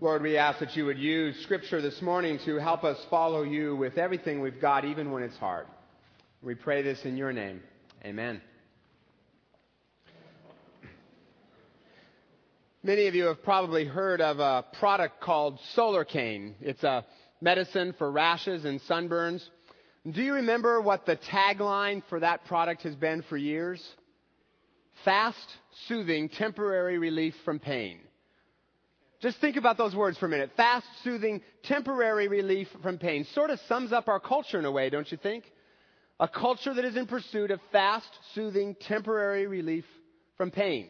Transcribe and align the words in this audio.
Lord, 0.00 0.22
we 0.22 0.36
ask 0.36 0.60
that 0.60 0.76
you 0.76 0.86
would 0.86 0.98
use 1.00 1.34
Scripture 1.42 1.82
this 1.82 2.00
morning 2.00 2.38
to 2.44 2.54
help 2.60 2.84
us 2.84 2.96
follow 3.10 3.42
you 3.42 3.74
with 3.74 3.98
everything 3.98 4.40
we've 4.40 4.60
got, 4.60 4.84
even 4.84 5.10
when 5.10 5.24
it's 5.24 5.36
hard. 5.38 5.66
We 6.40 6.54
pray 6.54 6.82
this 6.82 7.04
in 7.04 7.16
your 7.16 7.32
name. 7.32 7.60
Amen. 8.04 8.40
Many 12.84 13.08
of 13.08 13.16
you 13.16 13.24
have 13.24 13.42
probably 13.42 13.86
heard 13.86 14.20
of 14.20 14.38
a 14.38 14.66
product 14.78 15.20
called 15.20 15.58
Solarcaine. 15.76 16.54
It's 16.60 16.84
a 16.84 17.04
medicine 17.40 17.92
for 17.98 18.08
rashes 18.08 18.64
and 18.64 18.80
sunburns. 18.82 19.42
Do 20.08 20.22
you 20.22 20.34
remember 20.34 20.80
what 20.80 21.06
the 21.06 21.16
tagline 21.16 22.04
for 22.08 22.20
that 22.20 22.44
product 22.44 22.82
has 22.82 22.94
been 22.94 23.24
for 23.28 23.36
years? 23.36 23.84
Fast, 25.04 25.44
soothing, 25.88 26.28
temporary 26.28 26.98
relief 26.98 27.34
from 27.44 27.58
pain. 27.58 27.98
Just 29.20 29.40
think 29.40 29.56
about 29.56 29.76
those 29.76 29.96
words 29.96 30.16
for 30.16 30.26
a 30.26 30.28
minute. 30.28 30.50
Fast, 30.56 30.86
soothing, 31.02 31.40
temporary 31.64 32.28
relief 32.28 32.68
from 32.82 32.98
pain. 32.98 33.26
Sort 33.34 33.50
of 33.50 33.58
sums 33.68 33.92
up 33.92 34.08
our 34.08 34.20
culture 34.20 34.58
in 34.58 34.64
a 34.64 34.70
way, 34.70 34.90
don't 34.90 35.10
you 35.10 35.18
think? 35.18 35.44
A 36.20 36.28
culture 36.28 36.72
that 36.72 36.84
is 36.84 36.96
in 36.96 37.06
pursuit 37.06 37.50
of 37.50 37.60
fast, 37.72 38.08
soothing, 38.34 38.76
temporary 38.80 39.46
relief 39.46 39.84
from 40.36 40.50
pain. 40.50 40.88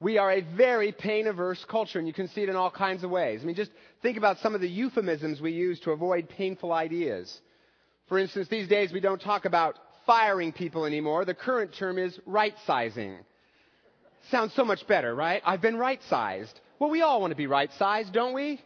We 0.00 0.18
are 0.18 0.32
a 0.32 0.42
very 0.42 0.92
pain 0.92 1.26
averse 1.26 1.64
culture, 1.70 1.98
and 1.98 2.06
you 2.06 2.12
can 2.12 2.28
see 2.28 2.42
it 2.42 2.50
in 2.50 2.56
all 2.56 2.70
kinds 2.70 3.04
of 3.04 3.10
ways. 3.10 3.40
I 3.42 3.46
mean, 3.46 3.56
just 3.56 3.70
think 4.02 4.18
about 4.18 4.38
some 4.40 4.54
of 4.54 4.60
the 4.60 4.68
euphemisms 4.68 5.40
we 5.40 5.52
use 5.52 5.80
to 5.80 5.92
avoid 5.92 6.28
painful 6.28 6.72
ideas. 6.72 7.40
For 8.08 8.18
instance, 8.18 8.48
these 8.48 8.68
days 8.68 8.92
we 8.92 9.00
don't 9.00 9.20
talk 9.20 9.46
about 9.46 9.78
firing 10.04 10.52
people 10.52 10.84
anymore. 10.84 11.24
The 11.24 11.32
current 11.32 11.74
term 11.78 11.98
is 11.98 12.18
right 12.26 12.54
sizing. 12.66 13.16
Sounds 14.30 14.52
so 14.54 14.64
much 14.64 14.86
better, 14.86 15.14
right? 15.14 15.40
I've 15.44 15.62
been 15.62 15.76
right 15.76 16.00
sized. 16.10 16.60
Well, 16.78 16.90
we 16.90 17.02
all 17.02 17.20
want 17.20 17.30
to 17.30 17.36
be 17.36 17.46
right 17.46 17.70
sized, 17.78 18.12
don't 18.12 18.34
we? 18.34 18.60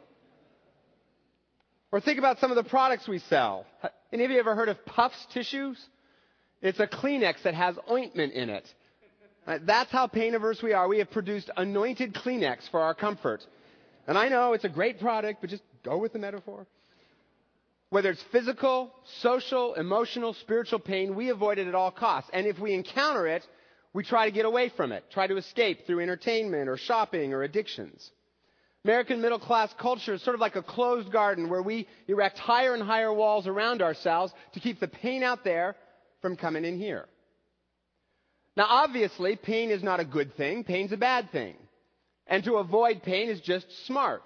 Or 1.93 2.01
think 2.01 2.19
about 2.19 2.39
some 2.39 2.51
of 2.51 2.57
the 2.57 2.69
products 2.69 3.09
we 3.09 3.19
sell. 3.19 3.67
Any 4.13 4.25
of 4.25 4.31
you 4.31 4.39
ever 4.39 4.55
heard 4.55 4.69
of 4.69 4.85
Puffs 4.85 5.27
tissues? 5.33 5.79
It's 6.61 6.81
a 6.81 6.87
Kleenex 6.87 7.43
that 7.45 7.55
has 7.55 7.77
ointment 7.91 8.33
in 8.33 8.51
it. 8.51 8.69
Uh, 9.47 9.59
that's 9.65 9.91
how 9.91 10.07
pain 10.07 10.35
averse 10.35 10.63
we 10.63 10.73
are. 10.73 10.89
We 10.89 10.99
have 10.99 11.11
produced 11.11 11.51
anointed 11.57 12.15
Kleenex 12.15 12.71
for 12.71 12.81
our 12.81 12.95
comfort. 12.95 13.45
And 14.07 14.19
I 14.19 14.29
know 14.29 14.53
it's 14.53 14.65
a 14.65 14.69
great 14.69 15.01
product, 15.01 15.41
but 15.41 15.51
just 15.51 15.63
go 15.85 15.99
with 15.99 16.13
the 16.13 16.19
metaphor. 16.19 16.67
Whether 17.91 18.11
it's 18.11 18.23
physical, 18.33 18.93
social, 19.23 19.75
emotional, 19.75 20.35
spiritual 20.35 20.79
pain, 20.79 21.15
we 21.15 21.31
avoid 21.31 21.59
it 21.59 21.67
at 21.67 21.75
all 21.75 21.91
costs. 21.91 22.29
And 22.35 22.47
if 22.47 22.59
we 22.59 22.75
encounter 22.75 23.27
it, 23.27 23.47
we 23.99 24.05
try 24.05 24.27
to 24.27 24.31
get 24.31 24.45
away 24.45 24.69
from 24.77 24.93
it, 24.93 25.03
try 25.11 25.27
to 25.27 25.37
escape 25.39 25.85
through 25.85 25.99
entertainment 25.99 26.69
or 26.69 26.77
shopping 26.77 27.35
or 27.35 27.43
addictions. 27.43 28.13
American 28.85 29.21
middle 29.21 29.41
class 29.41 29.75
culture 29.77 30.15
is 30.15 30.23
sort 30.23 30.37
of 30.37 30.41
like 30.41 30.55
a 30.55 30.63
closed 30.63 31.11
garden 31.11 31.51
where 31.51 31.63
we 31.63 31.89
erect 32.07 32.39
higher 32.39 32.75
and 32.75 32.83
higher 32.85 33.13
walls 33.13 33.49
around 33.49 33.83
ourselves 33.83 34.33
to 34.53 34.61
keep 34.61 34.79
the 34.79 34.87
pain 34.87 35.25
out 35.25 35.43
there 35.43 35.75
from 36.23 36.37
coming 36.37 36.65
in 36.65 36.79
here. 36.79 37.07
Now, 38.57 38.67
obviously, 38.69 39.35
pain 39.35 39.73
is 39.73 39.83
not 39.83 39.99
a 39.99 40.05
good 40.05 40.37
thing. 40.37 40.63
Pain's 40.63 40.93
a 40.93 40.97
bad 40.97 41.33
thing. 41.33 41.57
And 42.29 42.45
to 42.45 42.55
avoid 42.59 43.03
pain 43.03 43.29
is 43.29 43.41
just 43.41 43.67
smart. 43.89 44.23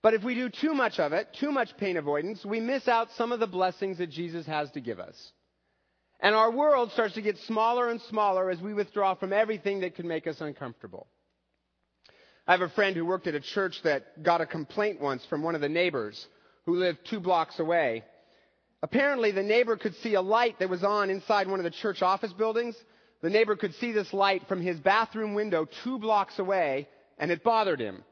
But 0.00 0.14
if 0.14 0.24
we 0.24 0.34
do 0.34 0.48
too 0.48 0.72
much 0.72 0.98
of 0.98 1.12
it, 1.12 1.28
too 1.38 1.52
much 1.52 1.76
pain 1.76 1.98
avoidance, 1.98 2.46
we 2.46 2.60
miss 2.60 2.88
out 2.88 3.08
some 3.18 3.30
of 3.30 3.40
the 3.40 3.46
blessings 3.46 3.98
that 3.98 4.08
Jesus 4.08 4.46
has 4.46 4.70
to 4.70 4.80
give 4.80 4.98
us. 4.98 5.32
And 6.22 6.34
our 6.34 6.50
world 6.50 6.92
starts 6.92 7.14
to 7.14 7.22
get 7.22 7.38
smaller 7.38 7.88
and 7.88 8.00
smaller 8.02 8.50
as 8.50 8.60
we 8.60 8.74
withdraw 8.74 9.14
from 9.14 9.32
everything 9.32 9.80
that 9.80 9.94
could 9.94 10.04
make 10.04 10.26
us 10.26 10.40
uncomfortable. 10.40 11.06
I 12.46 12.52
have 12.52 12.60
a 12.62 12.68
friend 12.68 12.94
who 12.96 13.06
worked 13.06 13.26
at 13.26 13.34
a 13.34 13.40
church 13.40 13.80
that 13.84 14.22
got 14.22 14.40
a 14.40 14.46
complaint 14.46 15.00
once 15.00 15.24
from 15.26 15.42
one 15.42 15.54
of 15.54 15.60
the 15.60 15.68
neighbors 15.68 16.26
who 16.66 16.76
lived 16.76 16.98
two 17.08 17.20
blocks 17.20 17.58
away. 17.58 18.04
Apparently, 18.82 19.30
the 19.30 19.42
neighbor 19.42 19.76
could 19.76 19.94
see 19.96 20.14
a 20.14 20.20
light 20.20 20.58
that 20.58 20.68
was 20.68 20.84
on 20.84 21.10
inside 21.10 21.48
one 21.48 21.60
of 21.60 21.64
the 21.64 21.70
church 21.70 22.02
office 22.02 22.32
buildings. 22.32 22.76
The 23.22 23.30
neighbor 23.30 23.56
could 23.56 23.74
see 23.74 23.92
this 23.92 24.12
light 24.12 24.48
from 24.48 24.60
his 24.60 24.78
bathroom 24.80 25.34
window 25.34 25.66
two 25.84 25.98
blocks 25.98 26.38
away, 26.38 26.88
and 27.18 27.30
it 27.30 27.44
bothered 27.44 27.80
him. 27.80 28.04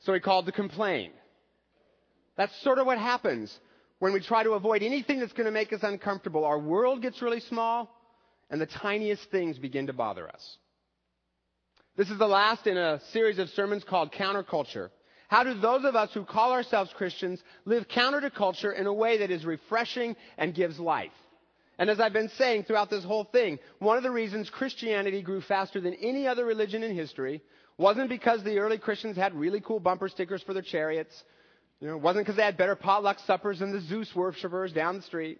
So 0.00 0.12
he 0.12 0.20
called 0.20 0.46
to 0.46 0.52
complain. 0.52 1.12
That's 2.36 2.54
sort 2.62 2.78
of 2.78 2.86
what 2.86 2.98
happens 2.98 3.56
when 4.04 4.12
we 4.12 4.20
try 4.20 4.42
to 4.42 4.50
avoid 4.50 4.82
anything 4.82 5.18
that's 5.18 5.32
going 5.32 5.46
to 5.46 5.50
make 5.50 5.72
us 5.72 5.80
uncomfortable. 5.82 6.44
Our 6.44 6.58
world 6.58 7.00
gets 7.00 7.22
really 7.22 7.40
small, 7.40 7.88
and 8.50 8.60
the 8.60 8.66
tiniest 8.66 9.30
things 9.30 9.56
begin 9.56 9.86
to 9.86 9.94
bother 9.94 10.28
us. 10.28 10.58
This 11.96 12.10
is 12.10 12.18
the 12.18 12.26
last 12.26 12.66
in 12.66 12.76
a 12.76 13.00
series 13.14 13.38
of 13.38 13.48
sermons 13.48 13.82
called 13.82 14.12
Counterculture. 14.12 14.90
How 15.28 15.42
do 15.42 15.54
those 15.54 15.86
of 15.86 15.96
us 15.96 16.10
who 16.12 16.22
call 16.26 16.52
ourselves 16.52 16.92
Christians 16.94 17.42
live 17.64 17.88
counter 17.88 18.20
to 18.20 18.28
culture 18.28 18.72
in 18.72 18.86
a 18.86 18.92
way 18.92 19.16
that 19.20 19.30
is 19.30 19.46
refreshing 19.46 20.16
and 20.36 20.54
gives 20.54 20.78
life? 20.78 21.08
And 21.78 21.88
as 21.88 21.98
I've 21.98 22.12
been 22.12 22.30
saying 22.36 22.64
throughout 22.64 22.90
this 22.90 23.04
whole 23.04 23.24
thing, 23.24 23.58
one 23.78 23.96
of 23.96 24.02
the 24.02 24.10
reasons 24.10 24.50
Christianity 24.50 25.22
grew 25.22 25.40
faster 25.40 25.80
than 25.80 25.94
any 25.94 26.28
other 26.28 26.44
religion 26.44 26.82
in 26.82 26.94
history 26.94 27.40
wasn't 27.78 28.10
because 28.10 28.44
the 28.44 28.58
early 28.58 28.76
Christians 28.76 29.16
had 29.16 29.32
really 29.32 29.62
cool 29.62 29.80
bumper 29.80 30.10
stickers 30.10 30.42
for 30.42 30.52
their 30.52 30.62
chariots. 30.62 31.24
You 31.80 31.88
know, 31.88 31.96
it 31.96 32.02
wasn't 32.02 32.24
because 32.24 32.36
they 32.36 32.44
had 32.44 32.56
better 32.56 32.76
potluck 32.76 33.18
suppers 33.26 33.58
than 33.58 33.72
the 33.72 33.80
Zeus 33.80 34.14
worshippers 34.14 34.72
down 34.72 34.96
the 34.96 35.02
street. 35.02 35.38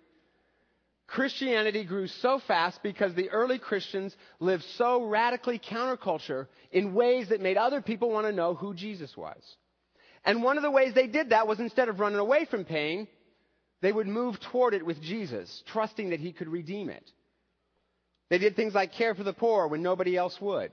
Christianity 1.06 1.84
grew 1.84 2.06
so 2.06 2.40
fast 2.46 2.82
because 2.82 3.14
the 3.14 3.30
early 3.30 3.58
Christians 3.58 4.14
lived 4.40 4.64
so 4.76 5.04
radically 5.04 5.58
counterculture 5.58 6.46
in 6.72 6.94
ways 6.94 7.28
that 7.28 7.40
made 7.40 7.56
other 7.56 7.82
people 7.82 8.10
want 8.10 8.26
to 8.26 8.32
know 8.32 8.54
who 8.54 8.74
Jesus 8.74 9.16
was. 9.16 9.42
And 10.24 10.42
one 10.42 10.56
of 10.56 10.62
the 10.62 10.70
ways 10.70 10.94
they 10.94 11.06
did 11.06 11.30
that 11.30 11.46
was 11.46 11.60
instead 11.60 11.88
of 11.88 12.00
running 12.00 12.18
away 12.18 12.46
from 12.46 12.64
pain, 12.64 13.06
they 13.82 13.92
would 13.92 14.06
move 14.06 14.40
toward 14.50 14.72
it 14.72 14.84
with 14.84 15.02
Jesus, 15.02 15.62
trusting 15.66 16.10
that 16.10 16.20
he 16.20 16.32
could 16.32 16.48
redeem 16.48 16.88
it. 16.88 17.10
They 18.30 18.38
did 18.38 18.56
things 18.56 18.74
like 18.74 18.94
care 18.94 19.14
for 19.14 19.22
the 19.22 19.34
poor 19.34 19.68
when 19.68 19.82
nobody 19.82 20.16
else 20.16 20.40
would. 20.40 20.72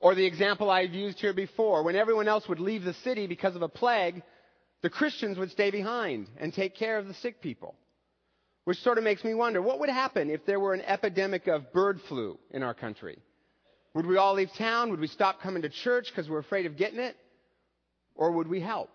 Or 0.00 0.14
the 0.14 0.26
example 0.26 0.70
I've 0.70 0.92
used 0.92 1.20
here 1.20 1.34
before, 1.34 1.84
when 1.84 1.94
everyone 1.94 2.26
else 2.26 2.48
would 2.48 2.58
leave 2.58 2.82
the 2.82 2.94
city 3.04 3.28
because 3.28 3.54
of 3.54 3.62
a 3.62 3.68
plague, 3.68 4.22
the 4.82 4.90
Christians 4.90 5.38
would 5.38 5.50
stay 5.50 5.70
behind 5.70 6.28
and 6.38 6.52
take 6.52 6.74
care 6.76 6.98
of 6.98 7.06
the 7.06 7.14
sick 7.14 7.40
people. 7.40 7.74
Which 8.64 8.78
sort 8.82 8.98
of 8.98 9.04
makes 9.04 9.24
me 9.24 9.34
wonder 9.34 9.60
what 9.60 9.80
would 9.80 9.88
happen 9.88 10.30
if 10.30 10.44
there 10.46 10.60
were 10.60 10.74
an 10.74 10.82
epidemic 10.82 11.46
of 11.46 11.72
bird 11.72 12.00
flu 12.08 12.38
in 12.50 12.62
our 12.62 12.74
country? 12.74 13.18
Would 13.94 14.06
we 14.06 14.16
all 14.16 14.34
leave 14.34 14.52
town? 14.56 14.90
Would 14.90 15.00
we 15.00 15.08
stop 15.08 15.40
coming 15.40 15.62
to 15.62 15.68
church 15.68 16.08
because 16.10 16.28
we're 16.28 16.38
afraid 16.38 16.66
of 16.66 16.76
getting 16.76 17.00
it? 17.00 17.16
Or 18.14 18.32
would 18.32 18.48
we 18.48 18.60
help? 18.60 18.90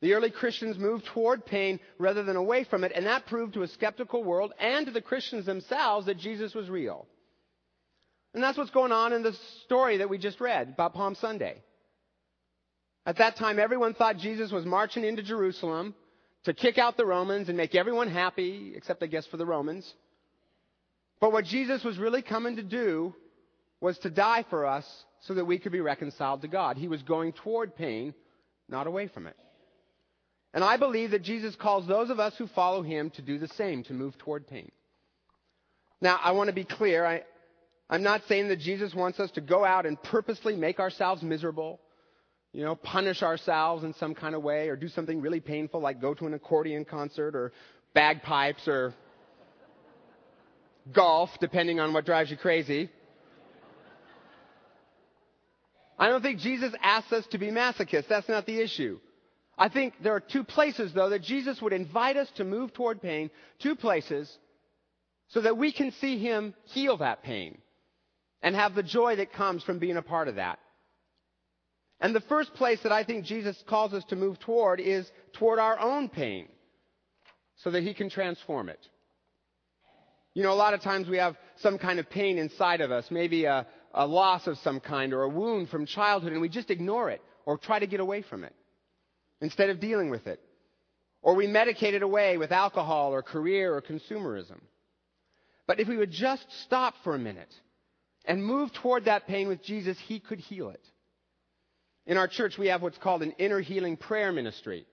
The 0.00 0.12
early 0.12 0.30
Christians 0.30 0.78
moved 0.78 1.06
toward 1.06 1.46
pain 1.46 1.80
rather 1.98 2.22
than 2.22 2.36
away 2.36 2.64
from 2.64 2.84
it, 2.84 2.92
and 2.94 3.06
that 3.06 3.26
proved 3.26 3.54
to 3.54 3.62
a 3.62 3.68
skeptical 3.68 4.22
world 4.22 4.52
and 4.60 4.86
to 4.86 4.92
the 4.92 5.00
Christians 5.00 5.46
themselves 5.46 6.06
that 6.06 6.18
Jesus 6.18 6.54
was 6.54 6.68
real. 6.68 7.06
And 8.34 8.42
that's 8.42 8.58
what's 8.58 8.70
going 8.70 8.92
on 8.92 9.12
in 9.12 9.22
the 9.22 9.32
story 9.64 9.98
that 9.98 10.10
we 10.10 10.18
just 10.18 10.40
read 10.40 10.68
about 10.68 10.92
Palm 10.92 11.14
Sunday. 11.14 11.62
At 13.06 13.18
that 13.18 13.36
time, 13.36 13.58
everyone 13.58 13.94
thought 13.94 14.16
Jesus 14.16 14.50
was 14.50 14.64
marching 14.64 15.04
into 15.04 15.22
Jerusalem 15.22 15.94
to 16.44 16.54
kick 16.54 16.78
out 16.78 16.96
the 16.96 17.06
Romans 17.06 17.48
and 17.48 17.56
make 17.56 17.74
everyone 17.74 18.08
happy, 18.08 18.72
except 18.74 19.02
I 19.02 19.06
guess 19.06 19.26
for 19.26 19.36
the 19.36 19.46
Romans. 19.46 19.92
But 21.20 21.32
what 21.32 21.44
Jesus 21.44 21.84
was 21.84 21.98
really 21.98 22.22
coming 22.22 22.56
to 22.56 22.62
do 22.62 23.14
was 23.80 23.98
to 23.98 24.10
die 24.10 24.44
for 24.48 24.66
us 24.66 24.86
so 25.20 25.34
that 25.34 25.44
we 25.44 25.58
could 25.58 25.72
be 25.72 25.80
reconciled 25.80 26.42
to 26.42 26.48
God. 26.48 26.76
He 26.76 26.88
was 26.88 27.02
going 27.02 27.32
toward 27.32 27.76
pain, 27.76 28.14
not 28.68 28.86
away 28.86 29.08
from 29.08 29.26
it. 29.26 29.36
And 30.54 30.62
I 30.62 30.76
believe 30.76 31.10
that 31.10 31.22
Jesus 31.22 31.56
calls 31.56 31.86
those 31.86 32.10
of 32.10 32.20
us 32.20 32.34
who 32.36 32.46
follow 32.46 32.82
him 32.82 33.10
to 33.10 33.22
do 33.22 33.38
the 33.38 33.48
same, 33.48 33.82
to 33.84 33.92
move 33.92 34.16
toward 34.18 34.46
pain. 34.46 34.70
Now, 36.00 36.18
I 36.22 36.32
want 36.32 36.48
to 36.48 36.54
be 36.54 36.64
clear. 36.64 37.04
I, 37.04 37.24
I'm 37.90 38.02
not 38.02 38.22
saying 38.28 38.48
that 38.48 38.60
Jesus 38.60 38.94
wants 38.94 39.18
us 39.18 39.30
to 39.32 39.40
go 39.40 39.64
out 39.64 39.84
and 39.84 40.00
purposely 40.02 40.56
make 40.56 40.78
ourselves 40.78 41.22
miserable, 41.22 41.80
you 42.54 42.64
know, 42.64 42.76
punish 42.76 43.22
ourselves 43.22 43.82
in 43.82 43.92
some 43.94 44.14
kind 44.14 44.34
of 44.34 44.42
way, 44.42 44.68
or 44.68 44.76
do 44.76 44.88
something 44.88 45.20
really 45.20 45.40
painful 45.40 45.80
like 45.80 46.00
go 46.00 46.14
to 46.14 46.26
an 46.26 46.34
accordion 46.34 46.84
concert 46.84 47.34
or 47.34 47.52
bagpipes 47.94 48.68
or 48.68 48.94
golf, 50.92 51.30
depending 51.40 51.80
on 51.80 51.92
what 51.92 52.06
drives 52.06 52.30
you 52.30 52.36
crazy. 52.36 52.88
I 55.98 56.08
don't 56.08 56.22
think 56.22 56.38
Jesus 56.38 56.72
asks 56.80 57.12
us 57.12 57.26
to 57.32 57.38
be 57.38 57.48
masochists. 57.48 58.08
That's 58.08 58.28
not 58.28 58.46
the 58.46 58.60
issue. 58.60 59.00
I 59.58 59.68
think 59.68 59.94
there 60.02 60.14
are 60.14 60.20
two 60.20 60.44
places, 60.44 60.92
though, 60.92 61.10
that 61.10 61.22
Jesus 61.22 61.60
would 61.60 61.72
invite 61.72 62.16
us 62.16 62.28
to 62.36 62.44
move 62.44 62.72
toward 62.72 63.02
pain, 63.02 63.30
two 63.60 63.74
places, 63.74 64.32
so 65.28 65.40
that 65.40 65.56
we 65.56 65.72
can 65.72 65.90
see 65.92 66.18
Him 66.18 66.54
heal 66.66 66.96
that 66.98 67.24
pain 67.24 67.58
and 68.42 68.54
have 68.54 68.74
the 68.76 68.82
joy 68.82 69.16
that 69.16 69.32
comes 69.32 69.64
from 69.64 69.80
being 69.80 69.96
a 69.96 70.02
part 70.02 70.28
of 70.28 70.36
that. 70.36 70.58
And 72.04 72.14
the 72.14 72.20
first 72.20 72.52
place 72.52 72.80
that 72.82 72.92
I 72.92 73.02
think 73.02 73.24
Jesus 73.24 73.56
calls 73.66 73.94
us 73.94 74.04
to 74.10 74.14
move 74.14 74.38
toward 74.38 74.78
is 74.78 75.10
toward 75.32 75.58
our 75.58 75.80
own 75.80 76.10
pain, 76.10 76.48
so 77.56 77.70
that 77.70 77.82
He 77.82 77.94
can 77.94 78.10
transform 78.10 78.68
it. 78.68 78.86
You 80.34 80.42
know, 80.42 80.52
a 80.52 80.54
lot 80.54 80.74
of 80.74 80.82
times 80.82 81.08
we 81.08 81.16
have 81.16 81.34
some 81.60 81.78
kind 81.78 81.98
of 81.98 82.10
pain 82.10 82.36
inside 82.36 82.82
of 82.82 82.92
us, 82.92 83.06
maybe 83.10 83.46
a, 83.46 83.66
a 83.94 84.06
loss 84.06 84.46
of 84.46 84.58
some 84.58 84.80
kind 84.80 85.14
or 85.14 85.22
a 85.22 85.30
wound 85.30 85.70
from 85.70 85.86
childhood 85.86 86.32
and 86.32 86.42
we 86.42 86.50
just 86.50 86.70
ignore 86.70 87.08
it 87.08 87.22
or 87.46 87.56
try 87.56 87.78
to 87.78 87.86
get 87.86 88.00
away 88.00 88.20
from 88.20 88.44
it 88.44 88.54
instead 89.40 89.70
of 89.70 89.80
dealing 89.80 90.10
with 90.10 90.26
it. 90.26 90.40
Or 91.22 91.34
we 91.34 91.46
medicate 91.46 91.94
it 91.94 92.02
away 92.02 92.36
with 92.36 92.52
alcohol 92.52 93.14
or 93.14 93.22
career 93.22 93.74
or 93.74 93.80
consumerism. 93.80 94.60
But 95.66 95.80
if 95.80 95.88
we 95.88 95.96
would 95.96 96.10
just 96.10 96.44
stop 96.66 96.96
for 97.02 97.14
a 97.14 97.18
minute 97.18 97.54
and 98.26 98.44
move 98.44 98.74
toward 98.74 99.06
that 99.06 99.26
pain 99.26 99.48
with 99.48 99.64
Jesus, 99.64 99.96
He 100.06 100.20
could 100.20 100.40
heal 100.40 100.68
it. 100.68 100.84
In 102.06 102.16
our 102.16 102.28
church, 102.28 102.58
we 102.58 102.68
have 102.68 102.82
what's 102.82 102.98
called 102.98 103.22
an 103.22 103.32
inner 103.38 103.60
healing 103.60 103.96
prayer 103.96 104.32
ministry, 104.32 104.86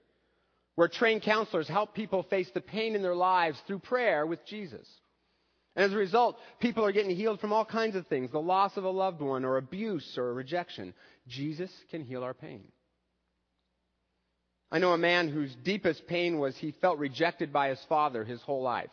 where 0.75 0.87
trained 0.87 1.23
counselors 1.23 1.67
help 1.67 1.93
people 1.93 2.23
face 2.23 2.49
the 2.53 2.61
pain 2.61 2.95
in 2.95 3.01
their 3.01 3.15
lives 3.15 3.59
through 3.67 3.79
prayer 3.79 4.25
with 4.25 4.45
Jesus. 4.45 4.87
And 5.75 5.85
as 5.85 5.93
a 5.93 5.97
result, 5.97 6.37
people 6.59 6.85
are 6.85 6.91
getting 6.91 7.15
healed 7.15 7.39
from 7.39 7.53
all 7.53 7.65
kinds 7.65 7.95
of 7.95 8.07
things 8.07 8.31
the 8.31 8.41
loss 8.41 8.77
of 8.77 8.83
a 8.83 8.89
loved 8.89 9.21
one, 9.21 9.45
or 9.45 9.57
abuse, 9.57 10.17
or 10.17 10.33
rejection. 10.33 10.93
Jesus 11.27 11.71
can 11.89 12.03
heal 12.03 12.23
our 12.23 12.33
pain. 12.33 12.63
I 14.71 14.79
know 14.79 14.93
a 14.93 14.97
man 14.97 15.27
whose 15.27 15.53
deepest 15.63 16.07
pain 16.07 16.39
was 16.39 16.55
he 16.55 16.73
felt 16.81 16.97
rejected 16.97 17.51
by 17.51 17.69
his 17.69 17.83
father 17.89 18.23
his 18.23 18.41
whole 18.41 18.61
life. 18.61 18.89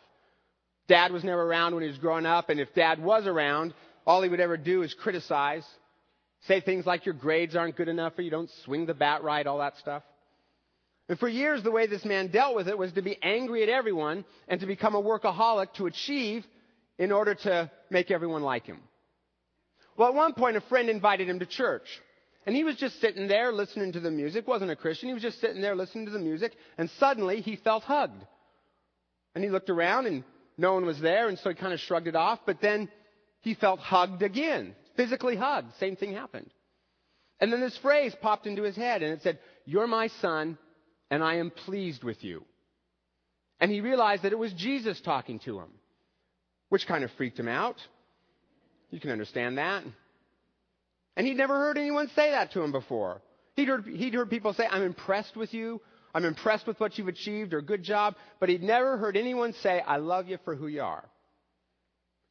Dad 0.89 1.13
was 1.13 1.23
never 1.23 1.43
around 1.43 1.73
when 1.73 1.83
he 1.83 1.89
was 1.89 1.99
growing 1.99 2.25
up, 2.25 2.49
and 2.49 2.59
if 2.59 2.73
dad 2.73 3.01
was 3.01 3.27
around, 3.27 3.73
all 4.05 4.21
he 4.21 4.29
would 4.29 4.39
ever 4.41 4.57
do 4.57 4.81
is 4.81 4.93
criticize, 4.93 5.65
say 6.47 6.61
things 6.61 6.85
like 6.85 7.05
your 7.05 7.15
grades 7.15 7.55
aren't 7.55 7.75
good 7.75 7.87
enough 7.87 8.13
or 8.17 8.21
you 8.21 8.31
don't 8.31 8.49
swing 8.63 8.85
the 8.85 8.93
bat 8.93 9.23
right, 9.23 9.45
all 9.45 9.59
that 9.59 9.77
stuff. 9.77 10.03
And 11.07 11.17
for 11.17 11.27
years, 11.27 11.63
the 11.63 11.71
way 11.71 11.87
this 11.87 12.05
man 12.05 12.27
dealt 12.27 12.55
with 12.55 12.67
it 12.67 12.77
was 12.77 12.93
to 12.93 13.01
be 13.01 13.17
angry 13.21 13.63
at 13.63 13.69
everyone 13.69 14.25
and 14.47 14.59
to 14.61 14.67
become 14.67 14.93
a 14.95 15.01
workaholic 15.01 15.73
to 15.73 15.87
achieve 15.87 16.45
in 16.99 17.11
order 17.11 17.33
to 17.33 17.71
make 17.89 18.11
everyone 18.11 18.43
like 18.43 18.65
him. 18.65 18.79
Well, 19.97 20.09
at 20.09 20.13
one 20.13 20.33
point, 20.33 20.55
a 20.55 20.61
friend 20.61 20.89
invited 20.89 21.27
him 21.27 21.39
to 21.39 21.45
church. 21.45 21.87
And 22.45 22.55
he 22.55 22.63
was 22.63 22.77
just 22.77 23.01
sitting 23.01 23.27
there 23.27 23.51
listening 23.51 23.91
to 23.93 23.99
the 23.99 24.11
music, 24.11 24.47
wasn't 24.47 24.71
a 24.71 24.75
Christian. 24.75 25.09
He 25.09 25.13
was 25.13 25.23
just 25.23 25.41
sitting 25.41 25.61
there 25.61 25.75
listening 25.75 26.05
to 26.05 26.11
the 26.11 26.19
music, 26.19 26.53
and 26.77 26.89
suddenly 26.99 27.41
he 27.41 27.57
felt 27.57 27.83
hugged. 27.83 28.23
And 29.35 29.43
he 29.43 29.49
looked 29.49 29.69
around 29.69 30.05
and 30.05 30.23
no 30.57 30.73
one 30.73 30.85
was 30.85 30.99
there, 30.99 31.27
and 31.27 31.37
so 31.39 31.49
he 31.49 31.55
kind 31.55 31.73
of 31.73 31.79
shrugged 31.79 32.07
it 32.07 32.15
off, 32.15 32.39
but 32.45 32.61
then 32.61 32.89
he 33.41 33.55
felt 33.55 33.79
hugged 33.79 34.21
again, 34.21 34.75
physically 34.99 35.37
hugged. 35.37 35.71
Same 35.79 35.95
thing 35.95 36.13
happened. 36.13 36.49
And 37.39 37.53
then 37.53 37.61
this 37.61 37.77
phrase 37.77 38.13
popped 38.21 38.47
into 38.47 38.63
his 38.63 38.75
head, 38.75 39.01
and 39.01 39.13
it 39.13 39.21
said, 39.21 39.39
You're 39.65 39.87
my 39.87 40.07
son, 40.07 40.57
and 41.09 41.23
I 41.23 41.35
am 41.35 41.51
pleased 41.51 42.03
with 42.03 42.21
you. 42.23 42.43
And 43.61 43.71
he 43.71 43.79
realized 43.79 44.23
that 44.23 44.33
it 44.33 44.39
was 44.39 44.51
Jesus 44.53 44.99
talking 44.99 45.39
to 45.39 45.59
him 45.59 45.69
which 46.69 46.87
kind 46.87 47.03
of 47.03 47.11
freaked 47.17 47.39
him 47.39 47.47
out. 47.47 47.75
You 48.91 48.99
can 48.99 49.11
understand 49.11 49.57
that. 49.57 49.83
And 51.15 51.27
he'd 51.27 51.37
never 51.37 51.55
heard 51.55 51.77
anyone 51.77 52.09
say 52.15 52.31
that 52.31 52.51
to 52.53 52.61
him 52.61 52.71
before. 52.71 53.21
He'd 53.55 53.67
heard, 53.67 53.85
he'd 53.85 54.13
heard 54.13 54.29
people 54.29 54.53
say, 54.53 54.65
I'm 54.69 54.83
impressed 54.83 55.35
with 55.35 55.53
you. 55.53 55.81
I'm 56.13 56.25
impressed 56.25 56.65
with 56.65 56.79
what 56.79 56.97
you've 56.97 57.07
achieved 57.07 57.53
or 57.53 57.61
good 57.61 57.83
job. 57.83 58.15
But 58.39 58.49
he'd 58.49 58.63
never 58.63 58.97
heard 58.97 59.17
anyone 59.17 59.53
say, 59.61 59.81
I 59.81 59.97
love 59.97 60.27
you 60.27 60.37
for 60.45 60.55
who 60.55 60.67
you 60.67 60.81
are. 60.81 61.03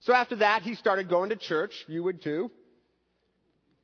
So 0.01 0.13
after 0.13 0.37
that, 0.37 0.63
he 0.63 0.75
started 0.75 1.09
going 1.09 1.31
to 1.31 1.37
church. 1.37 1.73
You 1.89 2.03
would 2.05 2.23
too. 2.23 2.51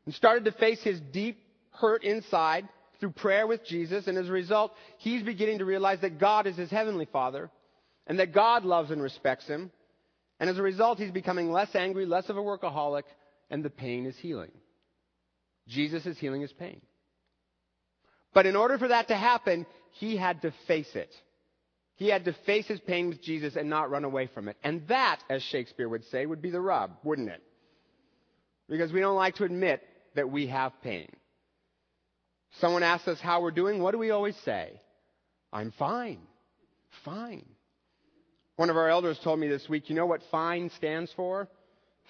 And 0.06 0.14
started 0.14 0.44
to 0.44 0.52
face 0.52 0.82
his 0.82 1.00
deep 1.12 1.38
hurt 1.70 2.04
inside 2.04 2.68
through 3.00 3.12
prayer 3.12 3.46
with 3.46 3.64
Jesus. 3.66 4.06
And 4.06 4.16
as 4.16 4.28
a 4.28 4.32
result, 4.32 4.72
he's 4.98 5.22
beginning 5.22 5.58
to 5.58 5.64
realize 5.64 6.00
that 6.00 6.18
God 6.18 6.46
is 6.46 6.56
his 6.56 6.70
heavenly 6.70 7.06
father 7.06 7.50
and 8.06 8.18
that 8.18 8.32
God 8.32 8.64
loves 8.64 8.90
and 8.90 9.02
respects 9.02 9.46
him 9.46 9.70
and 10.40 10.50
as 10.50 10.58
a 10.58 10.62
result, 10.62 10.98
he's 10.98 11.10
becoming 11.10 11.50
less 11.50 11.74
angry, 11.74 12.06
less 12.06 12.28
of 12.28 12.36
a 12.36 12.42
workaholic, 12.42 13.04
and 13.50 13.64
the 13.64 13.70
pain 13.70 14.06
is 14.06 14.16
healing. 14.16 14.50
Jesus 15.68 16.04
is 16.06 16.18
healing 16.18 16.42
his 16.42 16.52
pain. 16.52 16.80
But 18.32 18.46
in 18.46 18.56
order 18.56 18.76
for 18.78 18.88
that 18.88 19.08
to 19.08 19.16
happen, 19.16 19.64
he 19.92 20.16
had 20.16 20.42
to 20.42 20.52
face 20.66 20.90
it. 20.94 21.14
He 21.96 22.08
had 22.08 22.24
to 22.24 22.32
face 22.44 22.66
his 22.66 22.80
pain 22.80 23.08
with 23.08 23.22
Jesus 23.22 23.56
and 23.56 23.70
not 23.70 23.90
run 23.90 24.04
away 24.04 24.26
from 24.26 24.48
it. 24.48 24.56
And 24.64 24.86
that, 24.88 25.20
as 25.30 25.42
Shakespeare 25.42 25.88
would 25.88 26.04
say, 26.06 26.26
would 26.26 26.42
be 26.42 26.50
the 26.50 26.60
rub, 26.60 26.90
wouldn't 27.04 27.28
it? 27.28 27.42
Because 28.68 28.92
we 28.92 29.00
don't 29.00 29.16
like 29.16 29.36
to 29.36 29.44
admit 29.44 29.82
that 30.16 30.30
we 30.30 30.48
have 30.48 30.72
pain. 30.82 31.08
Someone 32.60 32.82
asks 32.82 33.08
us 33.08 33.20
how 33.20 33.42
we're 33.42 33.50
doing, 33.50 33.80
what 33.80 33.92
do 33.92 33.98
we 33.98 34.10
always 34.10 34.36
say? 34.44 34.80
I'm 35.52 35.72
fine. 35.78 36.18
Fine. 37.04 37.44
One 38.56 38.70
of 38.70 38.76
our 38.76 38.88
elders 38.88 39.18
told 39.22 39.38
me 39.38 39.48
this 39.48 39.68
week, 39.68 39.88
you 39.88 39.96
know 39.96 40.06
what 40.06 40.20
FINE 40.30 40.70
stands 40.76 41.12
for? 41.14 41.48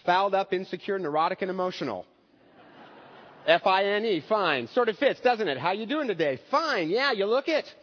Fouled 0.04 0.34
up, 0.34 0.52
insecure, 0.52 0.98
neurotic, 0.98 1.42
and 1.42 1.50
emotional. 1.50 2.06
F-I-N-E, 3.46 4.25
fine. 4.28 4.69
Sort 4.69 4.88
of 4.88 4.98
fits, 4.98 5.20
doesn't 5.20 5.48
it? 5.48 5.56
How 5.58 5.72
you 5.72 5.86
doing 5.86 6.08
today? 6.08 6.38
Fine. 6.50 6.90
Yeah, 6.90 7.12
you 7.12 7.26
look 7.26 7.48
it. 7.48 7.66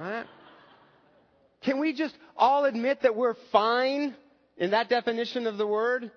Right? 0.00 0.26
Can 1.68 1.80
we 1.80 1.92
just 1.92 2.16
all 2.34 2.64
admit 2.64 3.02
that 3.02 3.14
we're 3.14 3.34
fine 3.52 4.16
in 4.56 4.70
that 4.70 4.88
definition 4.88 5.46
of 5.46 5.58
the 5.58 5.66
word? 5.66 6.10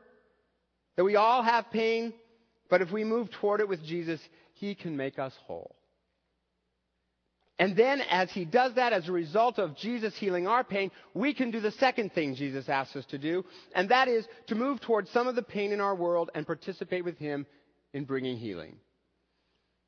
That 0.96 1.04
we 1.04 1.18
all 1.18 1.44
have 1.44 1.70
pain, 1.74 2.14
but 2.70 2.82
if 2.82 2.90
we 2.90 3.04
move 3.04 3.30
toward 3.32 3.60
it 3.60 3.68
with 3.68 3.84
Jesus, 3.84 4.22
He 4.54 4.76
can 4.76 4.96
make 4.96 5.20
us 5.20 5.34
whole. 5.46 5.76
And 7.60 7.76
then 7.76 8.00
as 8.10 8.32
he 8.32 8.46
does 8.46 8.76
that 8.76 8.94
as 8.94 9.10
a 9.10 9.12
result 9.12 9.60
of 9.60 9.76
Jesus 9.76 10.16
healing 10.16 10.48
our 10.48 10.64
pain, 10.64 10.90
we 11.14 11.34
can 11.34 11.52
do 11.52 11.60
the 11.60 11.72
second 11.72 12.14
thing 12.14 12.34
Jesus 12.34 12.70
asks 12.70 12.96
us 12.96 13.06
to 13.08 13.18
do, 13.18 13.44
and 13.76 13.90
that 13.90 14.08
is 14.08 14.26
to 14.48 14.56
move 14.56 14.80
towards 14.80 15.12
some 15.12 15.28
of 15.28 15.36
the 15.36 15.44
pain 15.44 15.74
in 15.74 15.82
our 15.82 15.94
world 15.94 16.32
and 16.34 16.48
participate 16.48 17.04
with 17.04 17.20
him 17.20 17.46
in 17.94 18.06
bringing 18.06 18.38
healing. 18.38 18.78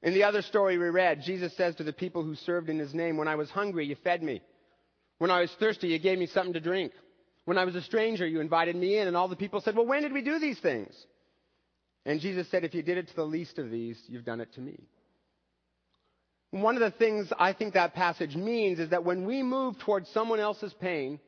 In 0.04 0.13
the 0.13 0.25
other 0.25 0.42
story 0.42 0.77
we 0.77 0.89
read, 0.89 1.21
Jesus 1.24 1.56
says 1.56 1.74
to 1.75 1.86
the 1.86 1.94
people 1.94 2.21
who 2.21 2.36
served 2.36 2.69
in 2.69 2.77
his 2.77 2.94
name, 2.94 3.15
When 3.15 3.30
I 3.30 3.36
was 3.36 3.50
hungry, 3.50 3.88
you 3.88 3.95
fed 4.04 4.21
me. 4.21 4.42
When 5.24 5.31
I 5.31 5.40
was 5.40 5.56
thirsty, 5.58 5.88
you 5.88 6.00
gave 6.00 6.20
me 6.20 6.28
something 6.28 6.52
to 6.52 6.60
drink. 6.60 6.92
When 7.46 7.58
I 7.58 7.64
was 7.64 7.75
a 7.75 7.81
stranger, 7.81 8.28
you 8.28 8.42
invited 8.42 8.75
me 8.75 8.98
in. 8.98 9.08
And 9.08 9.16
all 9.16 9.30
the 9.30 9.38
people 9.38 9.62
said, 9.62 9.74
Well, 9.74 9.86
when 9.86 10.02
did 10.02 10.12
we 10.12 10.22
do 10.22 10.38
these 10.38 10.60
things? 10.60 10.94
And 12.06 12.20
Jesus 12.20 12.52
said, 12.52 12.66
If 12.66 12.75
you 12.75 12.84
did 12.84 12.98
it 12.98 13.08
to 13.08 13.16
the 13.16 13.24
least 13.24 13.58
of 13.58 13.72
these, 13.72 13.98
you've 14.08 14.25
done 14.25 14.42
it 14.42 14.52
to 14.56 14.60
me. 14.60 14.84
One 16.52 16.75
of 16.75 16.81
the 16.81 16.92
things 16.92 17.31
I 17.40 17.54
think 17.54 17.75
that 17.75 17.94
passage 17.94 18.36
means 18.36 18.80
is 18.80 18.90
that 18.90 19.06
when 19.06 19.25
we 19.25 19.44
move 19.44 19.80
towards 19.80 20.10
someone 20.10 20.42
else's 20.42 20.74
pain, 20.74 21.22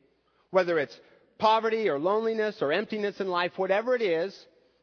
whether 0.50 0.78
it's 0.78 1.00
poverty 1.38 1.88
or 1.88 1.98
loneliness 1.98 2.58
or 2.60 2.72
emptiness 2.72 3.18
in 3.18 3.28
life, 3.28 3.52
whatever 3.56 3.94
it 3.94 4.02
is, 4.02 4.38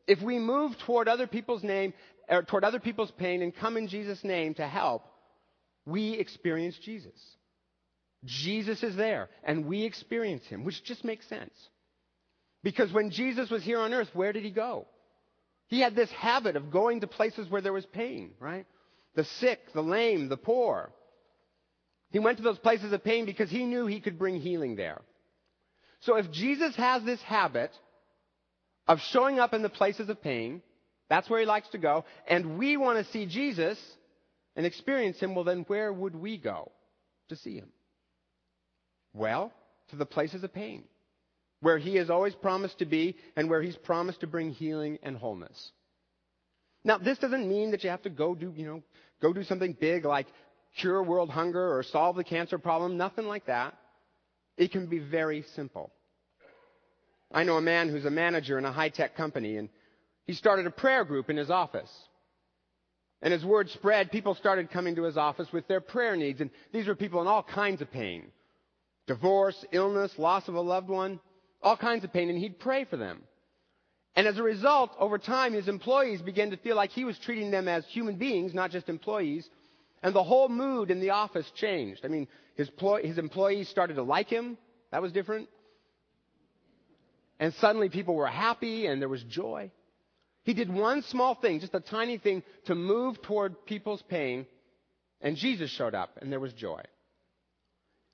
if 0.08 0.24
we 0.24 0.40
move 0.40 0.72
toward 0.88 1.08
other 1.08 1.28
people's 1.28 1.62
name, 1.62 1.94
or 2.28 2.42
toward 2.42 2.64
other 2.64 2.80
people's 2.80 3.12
pain 3.12 3.44
and 3.44 3.56
come 3.56 3.78
in 3.78 3.88
Jesus' 3.88 4.24
name 4.24 4.56
to 4.56 4.68
help, 4.68 5.06
we 5.86 6.14
experience 6.14 6.80
Jesus. 6.84 7.14
Jesus 8.26 8.84
is 8.84 8.96
there, 8.96 9.30
and 9.44 9.66
we 9.66 9.84
experience 9.84 10.46
him, 10.46 10.64
which 10.64 10.84
just 10.84 11.04
makes 11.04 11.28
sense. 11.28 11.54
Because 12.64 12.92
when 12.94 13.10
Jesus 13.10 13.50
was 13.50 13.64
here 13.64 13.80
on 13.80 13.94
earth, 13.94 14.10
where 14.14 14.32
did 14.32 14.44
he 14.44 14.52
go? 14.52 14.88
He 15.68 15.82
had 15.82 15.96
this 15.96 16.12
habit 16.12 16.56
of 16.56 16.72
going 16.72 17.02
to 17.02 17.08
places 17.08 17.50
where 17.50 17.62
there 17.62 17.74
was 17.74 17.86
pain, 17.86 18.32
right? 18.40 18.66
the 19.16 19.24
sick, 19.24 19.60
the 19.74 19.84
lame, 19.84 20.30
the 20.30 20.38
poor. 20.38 20.92
He 22.12 22.20
went 22.20 22.38
to 22.38 22.44
those 22.44 22.60
places 22.60 22.94
of 22.94 23.04
pain 23.04 23.26
because 23.26 23.50
he 23.50 23.64
knew 23.64 23.86
he 23.86 24.00
could 24.00 24.20
bring 24.20 24.40
healing 24.40 24.76
there. 24.76 25.02
So 26.02 26.18
if 26.18 26.32
Jesus 26.32 26.76
has 26.76 27.04
this 27.04 27.22
habit 27.22 27.72
of 28.88 29.00
showing 29.00 29.40
up 29.40 29.54
in 29.54 29.62
the 29.62 29.70
places 29.70 30.10
of 30.10 30.22
pain, 30.22 30.62
that's 31.10 31.30
where 31.30 31.40
he 31.40 31.46
likes 31.46 31.70
to 31.70 31.78
go, 31.78 32.06
and 32.28 32.58
we 32.58 32.78
want 32.78 33.04
to 33.04 33.12
see 33.12 33.26
Jesus 33.26 33.80
and 34.56 34.66
experience 34.66 35.20
him, 35.20 35.36
well, 35.36 35.44
then 35.44 35.64
where 35.68 35.92
would 35.92 36.16
we 36.16 36.38
go 36.38 36.72
to 37.30 37.36
see 37.36 37.56
him? 37.56 37.70
Well, 39.14 39.52
to 39.90 39.96
the 39.96 40.06
places 40.06 40.44
of 40.44 40.54
pain, 40.54 40.84
where 41.62 41.78
he 41.78 41.96
has 41.96 42.10
always 42.10 42.36
promised 42.36 42.80
to 42.80 42.86
be 42.86 43.16
and 43.36 43.50
where 43.50 43.62
he's 43.62 43.76
promised 43.78 44.22
to 44.22 44.28
bring 44.28 44.52
healing 44.52 45.00
and 45.04 45.16
wholeness. 45.16 45.72
Now, 46.84 46.98
this 46.98 47.18
doesn't 47.18 47.48
mean 47.48 47.72
that 47.72 47.84
you 47.84 47.90
have 47.90 48.02
to 48.04 48.10
go 48.10 48.36
do, 48.36 48.54
you 48.56 48.66
know, 48.66 48.84
go 49.22 49.32
do 49.32 49.44
something 49.44 49.78
big 49.80 50.04
like 50.04 50.28
cure 50.78 51.02
world 51.02 51.30
hunger 51.30 51.78
or 51.78 51.84
solve 51.84 52.16
the 52.16 52.24
cancer 52.24 52.58
problem. 52.58 52.98
Nothing 52.98 53.26
like 53.26 53.46
that. 53.46 53.78
It 54.58 54.72
can 54.72 54.88
be 54.88 55.00
very 55.00 55.46
simple. 55.56 55.92
I 57.32 57.44
know 57.44 57.58
a 57.58 57.62
man 57.62 57.90
who's 57.90 58.06
a 58.06 58.12
manager 58.12 58.58
in 58.58 58.66
a 58.66 58.72
high 58.72 58.90
tech 58.90 59.16
company 59.16 59.58
and 59.58 59.70
he 60.26 60.34
started 60.34 60.68
a 60.68 60.72
prayer 60.72 61.04
group 61.04 61.30
in 61.30 61.38
his 61.38 61.50
office. 61.50 61.92
And 63.22 63.34
as 63.34 63.44
word 63.44 63.70
spread, 63.70 64.12
people 64.12 64.36
started 64.36 64.70
coming 64.70 64.96
to 64.96 65.04
his 65.04 65.18
office 65.18 65.48
with 65.54 65.68
their 65.68 65.82
prayer 65.82 66.16
needs. 66.16 66.42
And 66.42 66.50
these 66.74 66.88
were 66.88 66.96
people 66.96 67.22
in 67.22 67.28
all 67.28 67.44
kinds 67.44 67.82
of 67.82 67.90
pain. 67.92 68.28
Divorce, 69.08 69.66
illness, 69.72 70.12
loss 70.18 70.48
of 70.48 70.56
a 70.56 70.62
loved 70.62 70.90
one, 70.90 71.20
all 71.62 71.78
kinds 71.78 72.04
of 72.04 72.14
pain. 72.14 72.30
And 72.30 72.38
he'd 72.38 72.60
pray 72.60 72.86
for 72.86 72.98
them. 72.98 73.24
And 74.16 74.28
as 74.28 74.38
a 74.38 74.44
result, 74.44 74.92
over 75.00 75.18
time, 75.18 75.54
his 75.54 75.68
employees 75.68 76.22
began 76.22 76.52
to 76.52 76.58
feel 76.58 76.76
like 76.76 76.92
he 76.92 77.04
was 77.04 77.18
treating 77.20 77.52
them 77.52 77.68
as 77.68 77.86
human 77.88 78.16
beings, 78.16 78.54
not 78.54 78.72
just 78.72 78.90
employees. 78.90 79.50
And 80.04 80.14
the 80.14 80.24
whole 80.24 80.50
mood 80.50 80.92
in 80.92 81.00
the 81.00 81.12
office 81.12 81.50
changed. 81.56 82.02
I 82.04 82.10
mean, 82.10 82.28
his, 82.56 82.70
his 83.02 83.18
employees 83.18 83.70
started 83.70 83.96
to 83.96 84.04
like 84.04 84.30
him. 84.30 84.58
That 84.92 85.02
was 85.02 85.12
different. 85.12 85.50
And 87.40 87.54
suddenly 87.56 87.90
people 87.90 88.16
were 88.16 88.28
happy 88.28 88.86
and 88.86 89.02
there 89.02 89.10
was 89.10 89.24
joy. 89.24 89.72
He 90.44 90.54
did 90.54 90.72
one 90.72 91.02
small 91.04 91.36
thing, 91.36 91.62
just 91.62 91.74
a 91.74 91.80
tiny 91.80 92.18
thing, 92.18 92.44
to 92.66 92.76
move 92.76 93.22
toward 93.22 93.66
people's 93.66 94.02
pain, 94.04 94.46
and 95.22 95.38
Jesus 95.38 95.72
showed 95.72 95.96
up, 95.96 96.18
and 96.22 96.32
there 96.32 96.40
was 96.40 96.52
joy. 96.54 96.82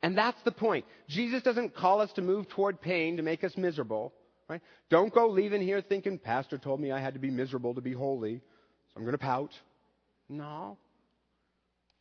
And 0.02 0.18
that's 0.18 0.42
the 0.44 0.52
point. 0.52 0.86
Jesus 1.08 1.44
doesn't 1.44 1.76
call 1.76 2.02
us 2.02 2.12
to 2.14 2.22
move 2.22 2.48
toward 2.50 2.82
pain 2.82 3.18
to 3.18 3.24
make 3.24 3.44
us 3.44 3.56
miserable. 3.58 4.14
Right? 4.48 4.62
Don't 4.90 5.14
go 5.14 5.28
leaving 5.28 5.62
here 5.62 5.82
thinking, 5.82 6.18
Pastor 6.18 6.58
told 6.58 6.80
me 6.80 6.92
I 6.92 7.00
had 7.00 7.14
to 7.14 7.20
be 7.20 7.30
miserable 7.30 7.76
to 7.76 7.82
be 7.82 7.94
holy, 7.94 8.38
so 8.88 8.94
I'm 8.96 9.04
going 9.04 9.12
to 9.12 9.18
pout. 9.18 9.52
No. 10.28 10.78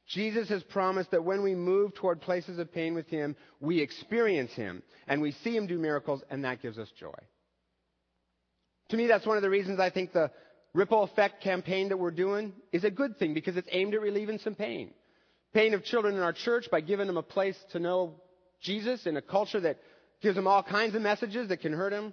Jesus 0.06 0.48
has 0.48 0.62
promised 0.62 1.10
that 1.10 1.24
when 1.24 1.42
we 1.42 1.54
move 1.54 1.94
toward 1.94 2.22
places 2.22 2.58
of 2.58 2.72
pain 2.72 2.94
with 2.94 3.08
Him, 3.08 3.36
we 3.60 3.80
experience 3.80 4.52
Him 4.52 4.82
and 5.06 5.20
we 5.20 5.32
see 5.44 5.54
Him 5.54 5.66
do 5.66 5.78
miracles, 5.78 6.22
and 6.30 6.44
that 6.44 6.62
gives 6.62 6.78
us 6.78 6.88
joy. 6.98 7.18
To 8.90 8.96
me, 8.96 9.06
that's 9.06 9.26
one 9.26 9.36
of 9.36 9.42
the 9.42 9.50
reasons 9.50 9.78
I 9.78 9.90
think 9.90 10.12
the 10.12 10.30
ripple 10.72 11.02
effect 11.02 11.42
campaign 11.42 11.90
that 11.90 11.98
we're 11.98 12.10
doing 12.10 12.54
is 12.72 12.84
a 12.84 12.90
good 12.90 13.18
thing 13.18 13.34
because 13.34 13.58
it's 13.58 13.68
aimed 13.70 13.92
at 13.92 14.00
relieving 14.00 14.38
some 14.38 14.54
pain. 14.54 14.94
Pain 15.54 15.74
of 15.74 15.84
children 15.84 16.14
in 16.14 16.20
our 16.20 16.32
church 16.32 16.68
by 16.70 16.80
giving 16.80 17.06
them 17.06 17.16
a 17.16 17.22
place 17.22 17.56
to 17.72 17.78
know 17.78 18.14
Jesus 18.60 19.06
in 19.06 19.16
a 19.16 19.22
culture 19.22 19.60
that 19.60 19.78
gives 20.20 20.36
them 20.36 20.46
all 20.46 20.62
kinds 20.62 20.94
of 20.94 21.02
messages 21.02 21.48
that 21.48 21.60
can 21.60 21.72
hurt 21.72 21.90
them. 21.90 22.12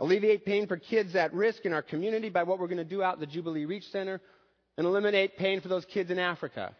Alleviate 0.00 0.44
pain 0.44 0.66
for 0.66 0.76
kids 0.76 1.14
at 1.14 1.32
risk 1.32 1.64
in 1.64 1.72
our 1.72 1.82
community 1.82 2.28
by 2.28 2.42
what 2.42 2.58
we're 2.58 2.66
going 2.66 2.78
to 2.78 2.84
do 2.84 3.02
out 3.02 3.14
at 3.14 3.20
the 3.20 3.26
Jubilee 3.26 3.64
Reach 3.64 3.84
Center. 3.90 4.20
And 4.76 4.86
eliminate 4.86 5.36
pain 5.36 5.60
for 5.60 5.68
those 5.68 5.84
kids 5.84 6.10
in 6.10 6.18
Africa. 6.18 6.74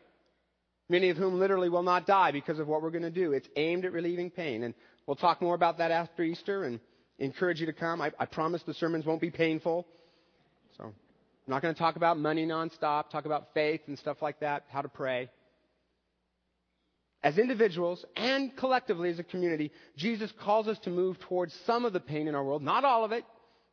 Many 0.89 1.11
of 1.11 1.17
whom 1.17 1.39
literally 1.39 1.69
will 1.69 1.83
not 1.83 2.07
die 2.07 2.33
because 2.33 2.59
of 2.59 2.67
what 2.67 2.83
we're 2.83 2.91
going 2.91 3.03
to 3.03 3.11
do. 3.11 3.33
It's 3.33 3.49
aimed 3.57 3.85
at 3.85 3.93
relieving 3.93 4.31
pain. 4.31 4.63
And 4.63 4.75
we'll 5.07 5.17
talk 5.17 5.41
more 5.43 5.55
about 5.55 5.79
that 5.79 5.91
after 5.91 6.23
Easter 6.23 6.65
and 6.65 6.81
encourage 7.19 7.61
you 7.61 7.67
to 7.67 7.73
come. 7.73 8.01
I, 8.01 8.13
I 8.19 8.27
promise 8.27 8.63
the 8.67 8.75
sermons 8.75 9.05
won't 9.05 9.21
be 9.21 9.31
painful. 9.31 9.87
I'm 11.47 11.53
not 11.53 11.63
going 11.63 11.75
to 11.75 11.79
talk 11.79 11.97
about 11.97 12.19
money 12.19 12.47
nonstop, 12.47 13.11
talk 13.11 13.25
about 13.25 13.49
faith 13.53 13.81
and 13.89 13.99
stuff 13.99 14.19
like 14.23 14.41
that, 14.41 14.65
how 14.69 14.83
to 14.83 14.89
pray. 14.89 15.29
As 17.25 17.39
individuals 17.39 18.05
and 18.17 18.57
collectively 18.57 19.11
as 19.11 19.19
a 19.19 19.25
community, 19.25 19.73
Jesus 19.97 20.33
calls 20.43 20.69
us 20.69 20.79
to 20.81 20.91
move 20.91 21.19
towards 21.21 21.55
some 21.67 21.85
of 21.85 21.93
the 21.93 22.01
pain 22.01 22.29
in 22.29 22.35
our 22.35 22.45
world, 22.45 22.63
not 22.63 22.85
all 22.85 23.05
of 23.05 23.13
it, 23.13 23.25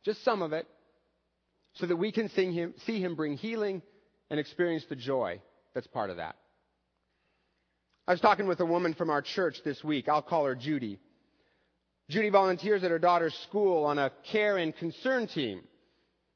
just 0.04 0.24
some 0.24 0.42
of 0.42 0.52
it, 0.52 0.66
so 1.74 1.86
that 1.86 1.96
we 1.96 2.10
can 2.10 2.28
him, 2.28 2.74
see 2.86 3.00
Him 3.00 3.14
bring 3.14 3.36
healing 3.36 3.82
and 4.30 4.40
experience 4.40 4.84
the 4.88 4.96
joy 4.96 5.40
that's 5.74 5.86
part 5.86 6.10
of 6.10 6.16
that. 6.16 6.36
I 8.08 8.12
was 8.12 8.20
talking 8.20 8.48
with 8.48 8.58
a 8.60 8.66
woman 8.66 8.94
from 8.94 9.10
our 9.10 9.22
church 9.22 9.56
this 9.64 9.84
week. 9.84 10.08
I'll 10.08 10.22
call 10.22 10.44
her 10.44 10.56
Judy. 10.56 10.98
Judy 12.08 12.30
volunteers 12.30 12.82
at 12.82 12.90
her 12.90 12.98
daughter's 12.98 13.34
school 13.48 13.84
on 13.84 13.98
a 13.98 14.10
care 14.32 14.56
and 14.56 14.76
concern 14.76 15.28
team 15.28 15.62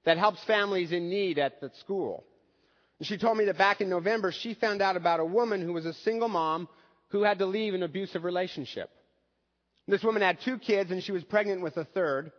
that 0.05 0.19
helps 0.19 0.43
families 0.45 0.93
in 0.93 1.09
need 1.09 1.39
at 1.39 1.61
the 1.61 1.71
school. 1.81 2.25
And 2.99 3.09
she 3.09 3.19
told 3.19 3.37
me 3.37 3.47
that 3.47 3.59
back 3.59 3.81
in 3.81 3.89
November, 3.89 4.33
she 4.33 4.55
found 4.55 4.81
out 4.83 4.97
about 4.97 5.21
a 5.21 5.25
woman 5.25 5.63
who 5.63 5.73
was 5.73 5.87
a 5.87 5.95
single 5.95 6.29
mom 6.29 6.69
who 7.09 7.23
had 7.23 7.39
to 7.39 7.47
leave 7.47 7.75
an 7.75 7.83
abusive 7.83 8.25
relationship. 8.25 8.91
This 9.87 10.03
woman 10.03 10.23
had 10.23 10.39
two 10.45 10.59
kids 10.59 10.91
and 10.91 11.03
she 11.03 11.13
was 11.13 11.25
pregnant 11.25 11.63
with 11.63 11.77
a 11.77 11.85
third. 11.85 12.33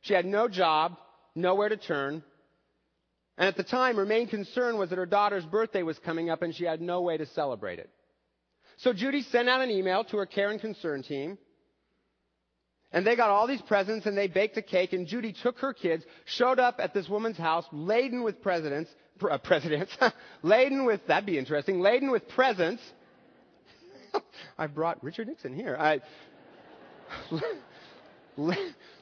She 0.00 0.14
had 0.14 0.24
no 0.24 0.48
job, 0.48 0.96
nowhere 1.34 1.68
to 1.68 1.76
turn. 1.76 2.22
And 3.36 3.46
at 3.46 3.56
the 3.56 3.62
time, 3.62 3.96
her 3.96 4.06
main 4.06 4.26
concern 4.26 4.78
was 4.78 4.90
that 4.90 4.98
her 4.98 5.06
daughter's 5.06 5.44
birthday 5.44 5.82
was 5.82 5.98
coming 6.00 6.28
up 6.28 6.42
and 6.42 6.54
she 6.54 6.64
had 6.64 6.80
no 6.80 7.02
way 7.02 7.16
to 7.16 7.26
celebrate 7.26 7.78
it. 7.78 7.90
So 8.78 8.92
Judy 8.92 9.22
sent 9.22 9.48
out 9.48 9.60
an 9.60 9.70
email 9.70 10.04
to 10.04 10.16
her 10.16 10.26
care 10.26 10.50
and 10.50 10.60
concern 10.60 11.02
team 11.02 11.38
and 12.92 13.06
they 13.06 13.16
got 13.16 13.28
all 13.30 13.46
these 13.46 13.62
presents 13.62 14.06
and 14.06 14.16
they 14.16 14.28
baked 14.28 14.56
a 14.56 14.62
cake 14.62 14.92
and 14.92 15.06
Judy 15.06 15.34
took 15.42 15.58
her 15.58 15.74
kids, 15.74 16.04
showed 16.24 16.58
up 16.58 16.76
at 16.78 16.94
this 16.94 17.08
woman's 17.08 17.36
house 17.36 17.64
laden 17.70 18.22
with 18.22 18.40
presidents, 18.42 18.90
uh, 19.28 19.36
presidents, 19.38 19.96
laden 20.42 20.86
with, 20.86 21.06
that'd 21.06 21.26
be 21.26 21.38
interesting, 21.38 21.80
laden 21.80 22.10
with 22.10 22.26
presents. 22.28 22.82
I 24.58 24.66
brought 24.68 25.02
Richard 25.04 25.28
Nixon 25.28 25.54
here. 25.54 25.76
I, 25.78 26.00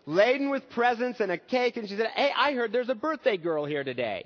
laden 0.07 0.51
with 0.51 0.69
presents 0.71 1.21
and 1.21 1.31
a 1.31 1.39
cake 1.39 1.77
and 1.77 1.89
she 1.89 1.97
said, 1.97 2.09
hey, 2.15 2.31
I 2.37 2.55
heard 2.55 2.73
there's 2.73 2.89
a 2.89 2.95
birthday 2.95 3.37
girl 3.37 3.67
here 3.67 3.85
today. 3.85 4.25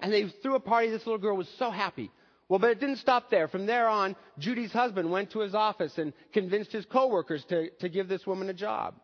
And 0.00 0.12
they 0.12 0.28
threw 0.42 0.54
a 0.54 0.60
party. 0.60 0.90
This 0.90 1.06
little 1.06 1.18
girl 1.18 1.36
was 1.36 1.48
so 1.58 1.70
happy. 1.70 2.10
Well, 2.48 2.58
but 2.58 2.70
it 2.70 2.80
didn't 2.80 2.96
stop 2.96 3.30
there. 3.30 3.46
From 3.48 3.66
there 3.66 3.88
on, 3.88 4.16
Judy's 4.38 4.72
husband 4.72 5.10
went 5.10 5.32
to 5.32 5.40
his 5.40 5.54
office 5.54 5.98
and 5.98 6.14
convinced 6.32 6.72
his 6.72 6.86
coworkers 6.86 7.44
to, 7.46 7.70
to 7.80 7.88
give 7.88 8.08
this 8.08 8.26
woman 8.26 8.48
a 8.48 8.54
job, 8.54 8.94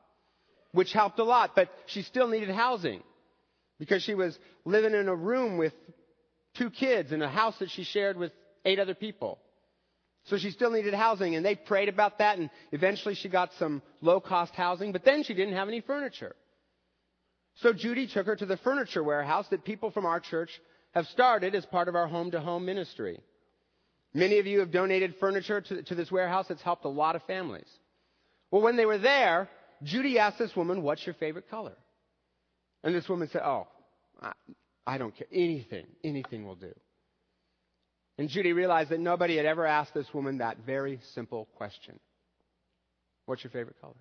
which 0.73 0.93
helped 0.93 1.19
a 1.19 1.25
lot, 1.25 1.55
but 1.55 1.69
she 1.87 2.03
still 2.03 2.27
needed 2.27 2.51
housing 2.51 3.03
because 3.79 4.03
she 4.03 4.15
was 4.15 4.39
living 4.65 4.95
in 4.95 5.09
a 5.09 5.15
room 5.15 5.59
with 5.59 5.75
two 6.55 6.71
kids 6.71 7.13
in 7.13 7.21
a 7.21 7.29
house 7.29 7.59
that 7.59 7.71
she 7.71 7.85
shared 7.85 8.17
with 8.17 8.33
eight 8.65 8.79
other 8.79 8.95
people. 8.95 9.39
So 10.27 10.39
she 10.39 10.51
still 10.51 10.71
needed 10.71 10.95
housing 10.95 11.35
and 11.35 11.45
they 11.45 11.55
prayed 11.55 11.91
about 11.91 12.19
that 12.19 12.39
and 12.39 12.49
eventually 12.73 13.15
she 13.15 13.29
got 13.29 13.53
some 13.59 13.83
low 14.01 14.21
cost 14.21 14.55
housing, 14.55 14.93
but 14.93 15.05
then 15.05 15.23
she 15.23 15.35
didn't 15.35 15.55
have 15.55 15.69
any 15.69 15.83
furniture. 15.83 16.35
So 17.57 17.75
Judy 17.75 18.07
took 18.07 18.27
her 18.27 18.37
to 18.37 18.47
the 18.47 18.57
furniture 18.57 19.05
warehouse 19.05 19.47
that 19.51 19.65
people 19.65 19.91
from 19.91 20.07
our 20.07 20.21
church 20.21 20.51
have 20.95 21.07
started 21.09 21.55
as 21.55 21.67
part 21.67 21.89
of 21.89 21.95
our 21.95 22.07
home 22.07 22.31
to 22.31 22.41
home 22.41 22.65
ministry. 22.65 23.21
Many 24.15 24.39
of 24.39 24.47
you 24.47 24.61
have 24.61 24.71
donated 24.71 25.17
furniture 25.19 25.61
to, 25.61 25.83
to 25.83 25.95
this 25.95 26.11
warehouse 26.11 26.47
It's 26.49 26.63
helped 26.63 26.85
a 26.85 26.89
lot 26.89 27.17
of 27.17 27.23
families. 27.25 27.69
Well, 28.51 28.63
when 28.63 28.77
they 28.77 28.87
were 28.87 28.99
there, 28.99 29.49
Judy 29.83 30.19
asked 30.19 30.39
this 30.39 30.55
woman, 30.55 30.83
What's 30.83 31.05
your 31.05 31.15
favorite 31.15 31.51
color? 31.51 31.75
And 32.85 32.95
this 32.95 33.09
woman 33.09 33.29
said, 33.33 33.43
Oh, 33.45 33.67
I, 34.23 34.33
I 34.87 34.99
don't 34.99 35.17
care. 35.17 35.27
Anything, 35.33 35.87
anything 36.05 36.47
will 36.47 36.55
do. 36.55 36.73
And 38.17 38.29
Judy 38.29 38.53
realized 38.53 38.91
that 38.91 39.01
nobody 39.01 39.37
had 39.37 39.47
ever 39.47 39.67
asked 39.67 39.95
this 39.95 40.07
woman 40.15 40.39
that 40.39 40.59
very 40.65 41.01
simple 41.15 41.49
question 41.57 41.99
What's 43.27 43.43
your 43.43 43.51
favorite 43.51 43.81
color? 43.81 43.95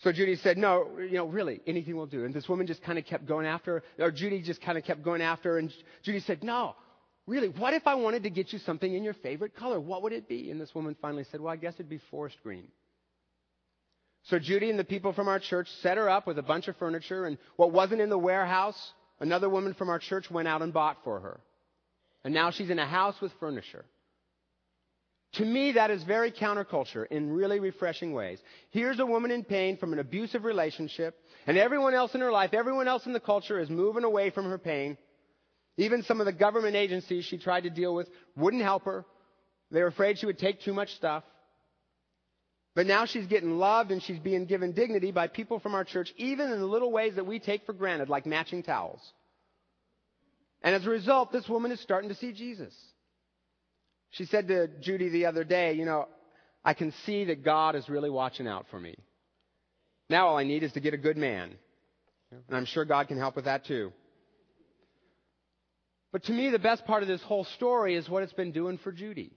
So 0.00 0.12
Judy 0.12 0.36
said, 0.36 0.58
No, 0.58 0.88
you 0.98 1.14
know, 1.14 1.26
really, 1.26 1.60
anything 1.66 1.96
will 1.96 2.06
do. 2.06 2.24
And 2.26 2.34
this 2.34 2.48
woman 2.48 2.66
just 2.66 2.82
kind 2.82 2.98
of 2.98 3.06
kept 3.06 3.26
going 3.26 3.46
after 3.46 3.82
her, 3.98 4.04
or 4.04 4.10
Judy 4.10 4.42
just 4.42 4.60
kind 4.60 4.76
of 4.76 4.84
kept 4.84 5.02
going 5.02 5.22
after 5.22 5.52
her. 5.52 5.58
And 5.58 5.72
Judy 6.02 6.20
said, 6.20 6.44
No, 6.44 6.74
really, 7.26 7.48
what 7.48 7.74
if 7.74 7.86
I 7.86 7.94
wanted 7.94 8.22
to 8.24 8.30
get 8.30 8.52
you 8.52 8.58
something 8.60 8.92
in 8.92 9.02
your 9.02 9.14
favorite 9.14 9.56
color? 9.56 9.80
What 9.80 10.02
would 10.02 10.12
it 10.12 10.28
be? 10.28 10.50
And 10.50 10.60
this 10.60 10.74
woman 10.74 10.96
finally 11.00 11.24
said, 11.30 11.40
Well, 11.40 11.52
I 11.52 11.56
guess 11.56 11.74
it'd 11.74 11.88
be 11.88 12.00
forest 12.10 12.36
green. 12.42 12.68
So 14.24 14.38
Judy 14.38 14.70
and 14.70 14.78
the 14.78 14.84
people 14.84 15.12
from 15.12 15.28
our 15.28 15.38
church 15.38 15.68
set 15.82 15.98
her 15.98 16.08
up 16.10 16.26
with 16.26 16.38
a 16.38 16.42
bunch 16.42 16.66
of 16.66 16.76
furniture, 16.76 17.26
and 17.26 17.38
what 17.56 17.72
wasn't 17.72 18.00
in 18.00 18.10
the 18.10 18.18
warehouse, 18.18 18.92
another 19.20 19.48
woman 19.48 19.74
from 19.74 19.88
our 19.88 20.00
church 20.00 20.30
went 20.30 20.48
out 20.48 20.62
and 20.62 20.72
bought 20.72 20.98
for 21.04 21.20
her. 21.20 21.40
And 22.24 22.34
now 22.34 22.50
she's 22.50 22.70
in 22.70 22.80
a 22.80 22.86
house 22.86 23.14
with 23.20 23.30
furniture. 23.38 23.84
To 25.34 25.44
me, 25.44 25.72
that 25.72 25.90
is 25.90 26.02
very 26.02 26.32
counterculture 26.32 27.06
in 27.08 27.30
really 27.30 27.60
refreshing 27.60 28.14
ways. 28.14 28.40
Here's 28.70 28.98
a 28.98 29.06
woman 29.06 29.30
in 29.30 29.44
pain 29.44 29.76
from 29.76 29.92
an 29.92 29.98
abusive 29.98 30.44
relationship, 30.44 31.14
and 31.46 31.56
everyone 31.56 31.94
else 31.94 32.14
in 32.14 32.20
her 32.20 32.32
life, 32.32 32.52
everyone 32.52 32.88
else 32.88 33.06
in 33.06 33.12
the 33.12 33.20
culture 33.20 33.60
is 33.60 33.70
moving 33.70 34.04
away 34.04 34.30
from 34.30 34.46
her 34.46 34.58
pain. 34.58 34.96
Even 35.76 36.02
some 36.02 36.20
of 36.20 36.26
the 36.26 36.32
government 36.32 36.76
agencies 36.76 37.24
she 37.24 37.38
tried 37.38 37.62
to 37.62 37.70
deal 37.70 37.94
with 37.94 38.08
wouldn't 38.36 38.62
help 38.62 38.84
her. 38.84 39.04
They 39.70 39.80
were 39.80 39.88
afraid 39.88 40.18
she 40.18 40.26
would 40.26 40.38
take 40.38 40.62
too 40.62 40.72
much 40.72 40.94
stuff. 40.94 41.24
But 42.74 42.86
now 42.86 43.06
she's 43.06 43.26
getting 43.26 43.58
loved 43.58 43.90
and 43.90 44.02
she's 44.02 44.18
being 44.18 44.44
given 44.44 44.72
dignity 44.72 45.10
by 45.10 45.28
people 45.28 45.58
from 45.58 45.74
our 45.74 45.84
church, 45.84 46.12
even 46.16 46.50
in 46.50 46.60
the 46.60 46.66
little 46.66 46.92
ways 46.92 47.14
that 47.16 47.26
we 47.26 47.38
take 47.38 47.64
for 47.64 47.72
granted, 47.72 48.08
like 48.08 48.26
matching 48.26 48.62
towels. 48.62 49.00
And 50.62 50.74
as 50.74 50.86
a 50.86 50.90
result, 50.90 51.32
this 51.32 51.48
woman 51.48 51.72
is 51.72 51.80
starting 51.80 52.10
to 52.10 52.14
see 52.14 52.32
Jesus. 52.32 52.74
She 54.10 54.26
said 54.26 54.48
to 54.48 54.68
Judy 54.80 55.08
the 55.08 55.26
other 55.26 55.44
day, 55.44 55.72
you 55.72 55.84
know, 55.84 56.08
I 56.64 56.74
can 56.74 56.92
see 57.04 57.24
that 57.26 57.44
God 57.44 57.76
is 57.76 57.88
really 57.88 58.10
watching 58.10 58.46
out 58.46 58.66
for 58.70 58.78
me. 58.78 58.94
Now 60.08 60.28
all 60.28 60.36
I 60.36 60.44
need 60.44 60.62
is 60.62 60.72
to 60.72 60.80
get 60.80 60.94
a 60.94 60.98
good 60.98 61.16
man. 61.16 61.54
And 62.30 62.56
I'm 62.56 62.64
sure 62.64 62.84
God 62.84 63.08
can 63.08 63.18
help 63.18 63.36
with 63.36 63.44
that 63.44 63.64
too. 63.64 63.92
But 66.12 66.24
to 66.24 66.32
me, 66.32 66.50
the 66.50 66.58
best 66.58 66.84
part 66.86 67.02
of 67.02 67.08
this 67.08 67.22
whole 67.22 67.44
story 67.44 67.94
is 67.94 68.08
what 68.08 68.22
it's 68.22 68.32
been 68.32 68.52
doing 68.52 68.78
for 68.78 68.92
Judy. 68.92 69.32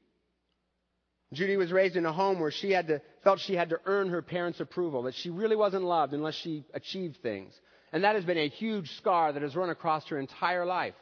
Judy 1.33 1.57
was 1.57 1.71
raised 1.71 1.95
in 1.95 2.05
a 2.05 2.13
home 2.13 2.39
where 2.39 2.51
she 2.51 2.71
had 2.71 2.87
to, 2.87 3.01
felt 3.23 3.39
she 3.39 3.55
had 3.55 3.69
to 3.69 3.79
earn 3.85 4.09
her 4.09 4.21
parents' 4.21 4.59
approval, 4.59 5.03
that 5.03 5.15
she 5.15 5.29
really 5.29 5.55
wasn't 5.55 5.83
loved 5.83 6.13
unless 6.13 6.35
she 6.35 6.65
achieved 6.73 7.17
things. 7.21 7.53
And 7.91 8.03
that 8.03 8.15
has 8.15 8.25
been 8.25 8.37
a 8.37 8.49
huge 8.49 8.89
scar 8.97 9.33
that 9.33 9.41
has 9.41 9.55
run 9.55 9.69
across 9.69 10.07
her 10.07 10.19
entire 10.19 10.65
life. 10.65 10.95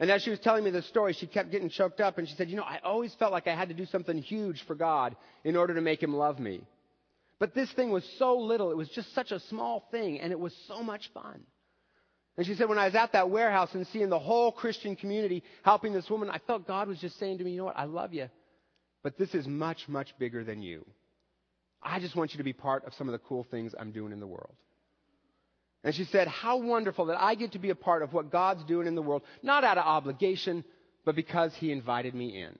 And 0.00 0.10
as 0.10 0.22
she 0.22 0.30
was 0.30 0.40
telling 0.40 0.64
me 0.64 0.70
this 0.70 0.86
story, 0.86 1.12
she 1.12 1.26
kept 1.26 1.50
getting 1.50 1.68
choked 1.68 2.00
up 2.00 2.18
and 2.18 2.28
she 2.28 2.34
said, 2.34 2.50
You 2.50 2.56
know, 2.56 2.64
I 2.64 2.80
always 2.82 3.14
felt 3.14 3.32
like 3.32 3.46
I 3.46 3.54
had 3.54 3.68
to 3.68 3.74
do 3.74 3.86
something 3.86 4.18
huge 4.18 4.62
for 4.66 4.74
God 4.74 5.14
in 5.44 5.56
order 5.56 5.74
to 5.74 5.80
make 5.80 6.02
him 6.02 6.14
love 6.14 6.38
me. 6.38 6.66
But 7.38 7.54
this 7.54 7.70
thing 7.72 7.90
was 7.90 8.04
so 8.18 8.38
little, 8.38 8.70
it 8.70 8.76
was 8.76 8.88
just 8.88 9.14
such 9.14 9.30
a 9.30 9.40
small 9.40 9.86
thing, 9.90 10.20
and 10.20 10.32
it 10.32 10.38
was 10.38 10.54
so 10.66 10.82
much 10.82 11.10
fun. 11.12 11.42
And 12.36 12.46
she 12.46 12.54
said, 12.54 12.68
when 12.68 12.78
I 12.78 12.86
was 12.86 12.94
at 12.94 13.12
that 13.12 13.30
warehouse 13.30 13.74
and 13.74 13.86
seeing 13.88 14.08
the 14.08 14.18
whole 14.18 14.50
Christian 14.50 14.96
community 14.96 15.44
helping 15.62 15.92
this 15.92 16.10
woman, 16.10 16.30
I 16.30 16.38
felt 16.46 16.66
God 16.66 16.88
was 16.88 16.98
just 16.98 17.18
saying 17.18 17.38
to 17.38 17.44
me, 17.44 17.52
you 17.52 17.58
know 17.58 17.66
what, 17.66 17.78
I 17.78 17.84
love 17.84 18.12
you, 18.12 18.28
but 19.02 19.16
this 19.16 19.34
is 19.34 19.46
much, 19.46 19.88
much 19.88 20.16
bigger 20.18 20.42
than 20.42 20.60
you. 20.60 20.84
I 21.80 22.00
just 22.00 22.16
want 22.16 22.32
you 22.32 22.38
to 22.38 22.44
be 22.44 22.52
part 22.52 22.86
of 22.86 22.94
some 22.94 23.08
of 23.08 23.12
the 23.12 23.18
cool 23.18 23.46
things 23.50 23.74
I'm 23.78 23.92
doing 23.92 24.12
in 24.12 24.20
the 24.20 24.26
world. 24.26 24.54
And 25.84 25.94
she 25.94 26.04
said, 26.04 26.26
How 26.26 26.56
wonderful 26.56 27.06
that 27.06 27.20
I 27.20 27.34
get 27.34 27.52
to 27.52 27.58
be 27.58 27.68
a 27.68 27.74
part 27.74 28.02
of 28.02 28.14
what 28.14 28.32
God's 28.32 28.64
doing 28.64 28.86
in 28.86 28.94
the 28.94 29.02
world, 29.02 29.22
not 29.42 29.64
out 29.64 29.76
of 29.76 29.84
obligation, 29.84 30.64
but 31.04 31.14
because 31.14 31.54
He 31.54 31.70
invited 31.70 32.14
me 32.14 32.40
in. 32.40 32.58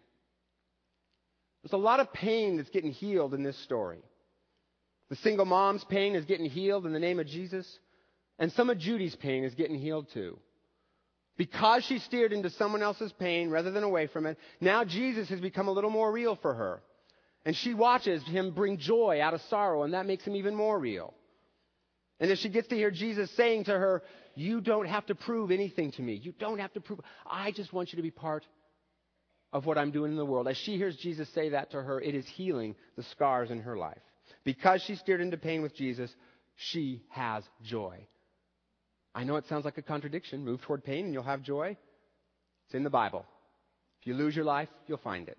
There's 1.62 1.72
a 1.72 1.78
lot 1.78 2.00
of 2.00 2.12
pain 2.12 2.58
that's 2.58 2.68
getting 2.68 2.92
healed 2.92 3.32
in 3.32 3.42
this 3.42 3.58
story. 3.60 4.02
The 5.08 5.16
single 5.16 5.46
mom's 5.46 5.84
pain 5.84 6.14
is 6.14 6.26
getting 6.26 6.50
healed 6.50 6.84
in 6.84 6.92
the 6.92 7.00
name 7.00 7.18
of 7.18 7.26
Jesus, 7.26 7.78
and 8.38 8.52
some 8.52 8.70
of 8.70 8.78
Judy's 8.78 9.16
pain 9.16 9.44
is 9.44 9.54
getting 9.54 9.78
healed 9.78 10.08
too. 10.12 10.38
Because 11.36 11.84
she 11.84 11.98
steered 11.98 12.32
into 12.32 12.50
someone 12.50 12.82
else's 12.82 13.12
pain 13.12 13.50
rather 13.50 13.70
than 13.70 13.82
away 13.82 14.06
from 14.06 14.26
it, 14.26 14.38
now 14.60 14.84
Jesus 14.84 15.28
has 15.28 15.40
become 15.40 15.66
a 15.66 15.72
little 15.72 15.90
more 15.90 16.12
real 16.12 16.36
for 16.36 16.54
her. 16.54 16.82
And 17.44 17.56
she 17.56 17.74
watches 17.74 18.22
him 18.24 18.52
bring 18.52 18.78
joy 18.78 19.20
out 19.20 19.34
of 19.34 19.40
sorrow, 19.42 19.82
and 19.82 19.94
that 19.94 20.06
makes 20.06 20.24
him 20.24 20.36
even 20.36 20.54
more 20.54 20.78
real. 20.78 21.12
And 22.20 22.30
as 22.30 22.38
she 22.38 22.48
gets 22.48 22.68
to 22.68 22.76
hear 22.76 22.90
Jesus 22.90 23.30
saying 23.32 23.64
to 23.64 23.72
her, 23.72 24.02
You 24.34 24.60
don't 24.60 24.86
have 24.86 25.06
to 25.06 25.14
prove 25.14 25.50
anything 25.50 25.90
to 25.92 26.02
me. 26.02 26.14
You 26.14 26.32
don't 26.38 26.58
have 26.58 26.72
to 26.74 26.80
prove. 26.80 27.00
I 27.26 27.50
just 27.50 27.72
want 27.72 27.92
you 27.92 27.96
to 27.96 28.02
be 28.02 28.12
part 28.12 28.46
of 29.52 29.66
what 29.66 29.76
I'm 29.76 29.90
doing 29.90 30.12
in 30.12 30.16
the 30.16 30.24
world. 30.24 30.48
As 30.48 30.56
she 30.56 30.76
hears 30.76 30.96
Jesus 30.96 31.28
say 31.34 31.50
that 31.50 31.72
to 31.72 31.82
her, 31.82 32.00
it 32.00 32.14
is 32.14 32.26
healing 32.26 32.76
the 32.96 33.02
scars 33.02 33.50
in 33.50 33.60
her 33.62 33.76
life. 33.76 34.00
Because 34.44 34.82
she 34.82 34.94
steered 34.94 35.20
into 35.20 35.36
pain 35.36 35.62
with 35.62 35.74
Jesus, 35.74 36.14
she 36.56 37.02
has 37.10 37.44
joy. 37.62 38.06
I 39.14 39.24
know 39.24 39.36
it 39.36 39.46
sounds 39.48 39.64
like 39.64 39.78
a 39.78 39.82
contradiction. 39.82 40.44
Move 40.44 40.60
toward 40.62 40.84
pain 40.84 41.04
and 41.04 41.14
you'll 41.14 41.22
have 41.22 41.42
joy. 41.42 41.76
It's 42.66 42.74
in 42.74 42.84
the 42.84 42.90
Bible. 42.90 43.24
If 44.00 44.06
you 44.06 44.14
lose 44.14 44.34
your 44.34 44.44
life, 44.44 44.68
you'll 44.86 44.98
find 44.98 45.28
it. 45.28 45.38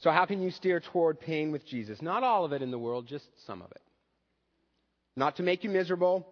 So, 0.00 0.10
how 0.10 0.26
can 0.26 0.40
you 0.42 0.50
steer 0.50 0.80
toward 0.80 1.20
pain 1.20 1.50
with 1.50 1.66
Jesus? 1.66 2.00
Not 2.00 2.22
all 2.22 2.44
of 2.44 2.52
it 2.52 2.62
in 2.62 2.70
the 2.70 2.78
world, 2.78 3.06
just 3.08 3.24
some 3.46 3.62
of 3.62 3.70
it. 3.72 3.82
Not 5.16 5.36
to 5.36 5.42
make 5.42 5.64
you 5.64 5.70
miserable, 5.70 6.26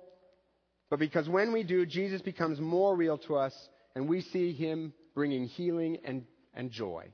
but 0.91 1.01
because 1.01 1.29
when 1.29 1.53
we 1.53 1.65
do, 1.65 1.85
Jesus 1.85 2.23
becomes 2.23 2.61
more 2.61 2.95
real 2.95 3.19
to 3.19 3.37
us 3.37 3.53
and 3.95 4.09
we 4.09 4.21
see 4.21 4.53
him 4.53 4.93
bringing 5.15 5.47
healing 5.47 5.99
and, 6.05 6.25
and 6.55 6.71
joy. 6.71 7.07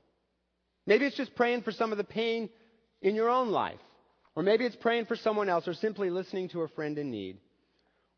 Maybe 0.85 1.05
it's 1.05 1.17
just 1.17 1.35
praying 1.35 1.63
for 1.63 1.71
some 1.71 1.91
of 1.91 1.97
the 1.97 2.03
pain 2.03 2.49
in 3.01 3.15
your 3.15 3.29
own 3.29 3.49
life. 3.49 3.79
Or 4.35 4.43
maybe 4.43 4.65
it's 4.65 4.75
praying 4.75 5.05
for 5.05 5.15
someone 5.15 5.49
else 5.49 5.67
or 5.67 5.73
simply 5.73 6.09
listening 6.09 6.49
to 6.49 6.61
a 6.61 6.67
friend 6.67 6.97
in 6.97 7.09
need. 7.09 7.37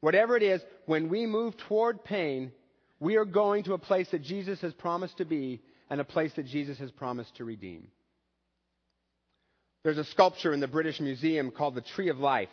Whatever 0.06 0.38
it 0.38 0.44
is, 0.44 0.62
when 0.86 1.10
we 1.10 1.26
move 1.26 1.58
toward 1.58 2.04
pain, 2.04 2.52
we 3.00 3.16
are 3.16 3.26
going 3.26 3.64
to 3.64 3.74
a 3.74 3.80
place 3.80 4.08
that 4.12 4.22
Jesus 4.22 4.62
has 4.62 4.72
promised 4.72 5.18
to 5.18 5.26
be 5.26 5.64
and 5.90 6.00
a 6.00 6.04
place 6.04 6.32
that 6.36 6.46
Jesus 6.46 6.78
has 6.78 6.92
promised 6.92 7.36
to 7.38 7.44
redeem. 7.44 7.88
There's 9.84 9.98
a 9.98 10.04
sculpture 10.04 10.54
in 10.54 10.60
the 10.60 10.68
British 10.68 11.00
Museum 11.00 11.50
called 11.50 11.74
the 11.74 11.82
Tree 11.82 12.10
of 12.10 12.20
Life 12.20 12.50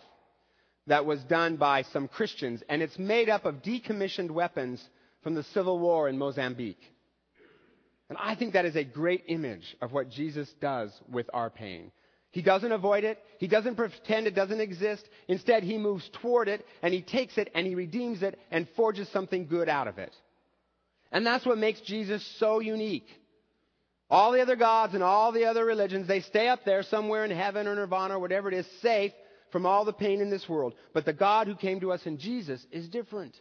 that 0.86 1.04
was 1.04 1.22
done 1.24 1.56
by 1.56 1.82
some 1.82 2.08
Christians, 2.08 2.62
and 2.70 2.80
it's 2.80 2.98
made 2.98 3.28
up 3.28 3.44
of 3.44 3.56
decommissioned 3.56 4.30
weapons 4.30 4.82
from 5.22 5.34
the 5.34 5.44
Civil 5.52 5.78
War 5.78 6.08
in 6.08 6.16
Mozambique. 6.16 6.80
And 8.08 8.16
I 8.18 8.34
think 8.34 8.54
that 8.54 8.64
is 8.64 8.76
a 8.76 8.82
great 8.82 9.24
image 9.28 9.76
of 9.82 9.92
what 9.92 10.08
Jesus 10.08 10.50
does 10.58 10.90
with 11.06 11.28
our 11.34 11.50
pain. 11.50 11.92
He 12.32 12.40
doesn't 12.42 12.72
avoid 12.72 13.04
it. 13.04 13.18
He 13.38 13.46
doesn't 13.46 13.76
pretend 13.76 14.26
it 14.26 14.34
doesn't 14.34 14.60
exist. 14.60 15.06
Instead, 15.28 15.62
he 15.62 15.78
moves 15.78 16.08
toward 16.20 16.48
it 16.48 16.66
and 16.82 16.92
he 16.92 17.02
takes 17.02 17.36
it 17.36 17.50
and 17.54 17.66
he 17.66 17.74
redeems 17.74 18.22
it 18.22 18.38
and 18.50 18.66
forges 18.74 19.08
something 19.10 19.46
good 19.46 19.68
out 19.68 19.86
of 19.86 19.98
it. 19.98 20.14
And 21.12 21.26
that's 21.26 21.44
what 21.44 21.58
makes 21.58 21.80
Jesus 21.82 22.26
so 22.38 22.60
unique. 22.60 23.06
All 24.08 24.32
the 24.32 24.40
other 24.40 24.56
gods 24.56 24.94
and 24.94 25.02
all 25.02 25.30
the 25.30 25.44
other 25.44 25.64
religions, 25.64 26.08
they 26.08 26.20
stay 26.20 26.48
up 26.48 26.64
there 26.64 26.82
somewhere 26.82 27.24
in 27.24 27.30
heaven 27.30 27.66
or 27.66 27.74
nirvana 27.74 28.16
or 28.16 28.20
whatever 28.20 28.48
it 28.48 28.54
is, 28.54 28.66
safe 28.80 29.12
from 29.50 29.66
all 29.66 29.84
the 29.84 29.92
pain 29.92 30.22
in 30.22 30.30
this 30.30 30.48
world. 30.48 30.72
But 30.94 31.04
the 31.04 31.12
God 31.12 31.46
who 31.46 31.54
came 31.54 31.80
to 31.80 31.92
us 31.92 32.00
in 32.06 32.18
Jesus 32.18 32.64
is 32.72 32.88
different. 32.88 33.36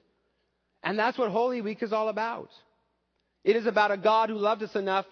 And 0.84 1.00
that's 1.00 1.18
what 1.18 1.32
Holy 1.32 1.62
Week 1.62 1.82
is 1.82 1.94
all 1.94 2.10
about. 2.10 2.50
It 3.46 3.56
is 3.56 3.66
about 3.66 3.92
a 3.92 3.98
God 3.98 4.30
who 4.30 4.36
loved 4.36 4.64
us 4.64 4.76
enough 4.76 5.06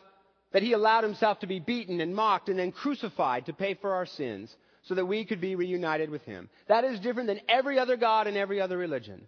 that 0.52 0.64
he 0.64 0.74
allowed 0.74 1.04
himself 1.04 1.40
to 1.40 1.48
be 1.48 1.60
beaten 1.60 2.02
and 2.02 2.16
mocked 2.16 2.50
and 2.50 2.58
then 2.60 2.72
crucified 2.72 3.46
to 3.46 3.54
pay 3.54 3.76
for 3.76 3.94
our 3.94 4.06
sins 4.06 4.56
so 4.84 4.96
that 4.96 5.06
we 5.06 5.26
could 5.26 5.42
be 5.42 5.56
reunited 5.56 6.10
with 6.10 6.24
him. 6.24 6.50
That 6.68 6.84
is 6.84 7.00
different 7.00 7.28
than 7.28 7.42
every 7.48 7.78
other 7.78 7.98
God 7.98 8.28
and 8.28 8.38
every 8.38 8.60
other 8.62 8.78
religion. 8.78 9.28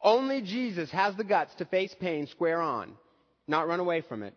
Only 0.00 0.42
Jesus 0.42 0.90
has 0.90 1.16
the 1.16 1.24
guts 1.24 1.54
to 1.56 1.64
face 1.64 1.94
pain 1.98 2.26
square 2.26 2.60
on, 2.60 2.92
not 3.46 3.68
run 3.68 3.80
away 3.80 4.02
from 4.02 4.22
it. 4.22 4.34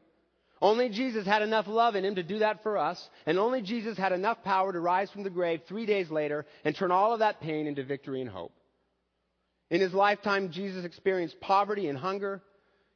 Only 0.61 0.89
Jesus 0.89 1.25
had 1.25 1.43
enough 1.43 1.67
love 1.67 1.95
in 1.95 2.03
him 2.03 2.15
to 2.15 2.23
do 2.23 2.39
that 2.39 2.63
for 2.63 2.77
us, 2.77 3.09
and 3.25 3.37
only 3.37 3.61
Jesus 3.61 3.97
had 3.97 4.11
enough 4.11 4.43
power 4.43 4.73
to 4.73 4.79
rise 4.79 5.11
from 5.11 5.23
the 5.23 5.29
grave 5.29 5.61
three 5.67 5.85
days 5.85 6.09
later 6.09 6.45
and 6.65 6.75
turn 6.75 6.91
all 6.91 7.13
of 7.13 7.19
that 7.19 7.41
pain 7.41 7.67
into 7.67 7.83
victory 7.83 8.21
and 8.21 8.29
hope. 8.29 8.53
In 9.69 9.81
his 9.81 9.93
lifetime, 9.93 10.51
Jesus 10.51 10.85
experienced 10.85 11.39
poverty 11.41 11.89
and 11.89 11.97
hunger, 11.97 12.41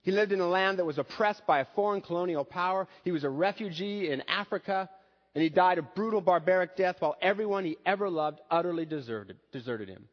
he 0.02 0.12
lived 0.12 0.32
in 0.32 0.40
a 0.40 0.48
land 0.48 0.80
that 0.80 0.86
was 0.86 0.98
oppressed 0.98 1.46
by 1.46 1.60
a 1.60 1.68
foreign 1.76 2.02
colonial 2.02 2.44
power. 2.44 2.88
He 3.04 3.12
was 3.12 3.24
a 3.24 3.30
refugee 3.30 4.10
in 4.10 4.22
Africa, 4.28 4.90
and 5.36 5.44
he 5.44 5.50
died 5.50 5.78
a 5.78 5.84
brutal, 5.84 6.22
barbaric 6.22 6.76
death 6.76 6.98
while 7.00 7.16
everyone 7.22 7.66
he 7.66 7.78
ever 7.86 8.10
loved 8.10 8.40
utterly 8.50 8.86
deserted, 8.86 9.38
deserted 9.52 9.90
him. 9.90 10.08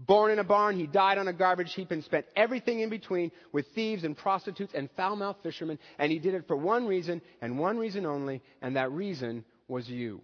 Born 0.00 0.30
in 0.30 0.38
a 0.38 0.44
barn, 0.44 0.78
he 0.78 0.86
died 0.86 1.18
on 1.18 1.26
a 1.26 1.32
garbage 1.32 1.74
heap 1.74 1.90
and 1.90 2.04
spent 2.04 2.26
everything 2.36 2.78
in 2.78 2.88
between 2.88 3.32
with 3.52 3.66
thieves 3.74 4.04
and 4.04 4.16
prostitutes 4.16 4.72
and 4.72 4.88
foul-mouthed 4.96 5.42
fishermen, 5.42 5.80
and 5.98 6.12
he 6.12 6.20
did 6.20 6.34
it 6.34 6.46
for 6.46 6.56
one 6.56 6.86
reason 6.86 7.20
and 7.42 7.58
one 7.58 7.76
reason 7.76 8.06
only, 8.06 8.40
and 8.62 8.76
that 8.76 8.92
reason 8.92 9.44
was 9.66 9.88
you. 9.88 10.20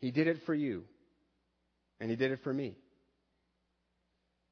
He 0.00 0.10
did 0.10 0.26
it 0.26 0.42
for 0.44 0.54
you, 0.54 0.84
and 2.00 2.10
he 2.10 2.16
did 2.16 2.32
it 2.32 2.40
for 2.42 2.52
me. 2.52 2.74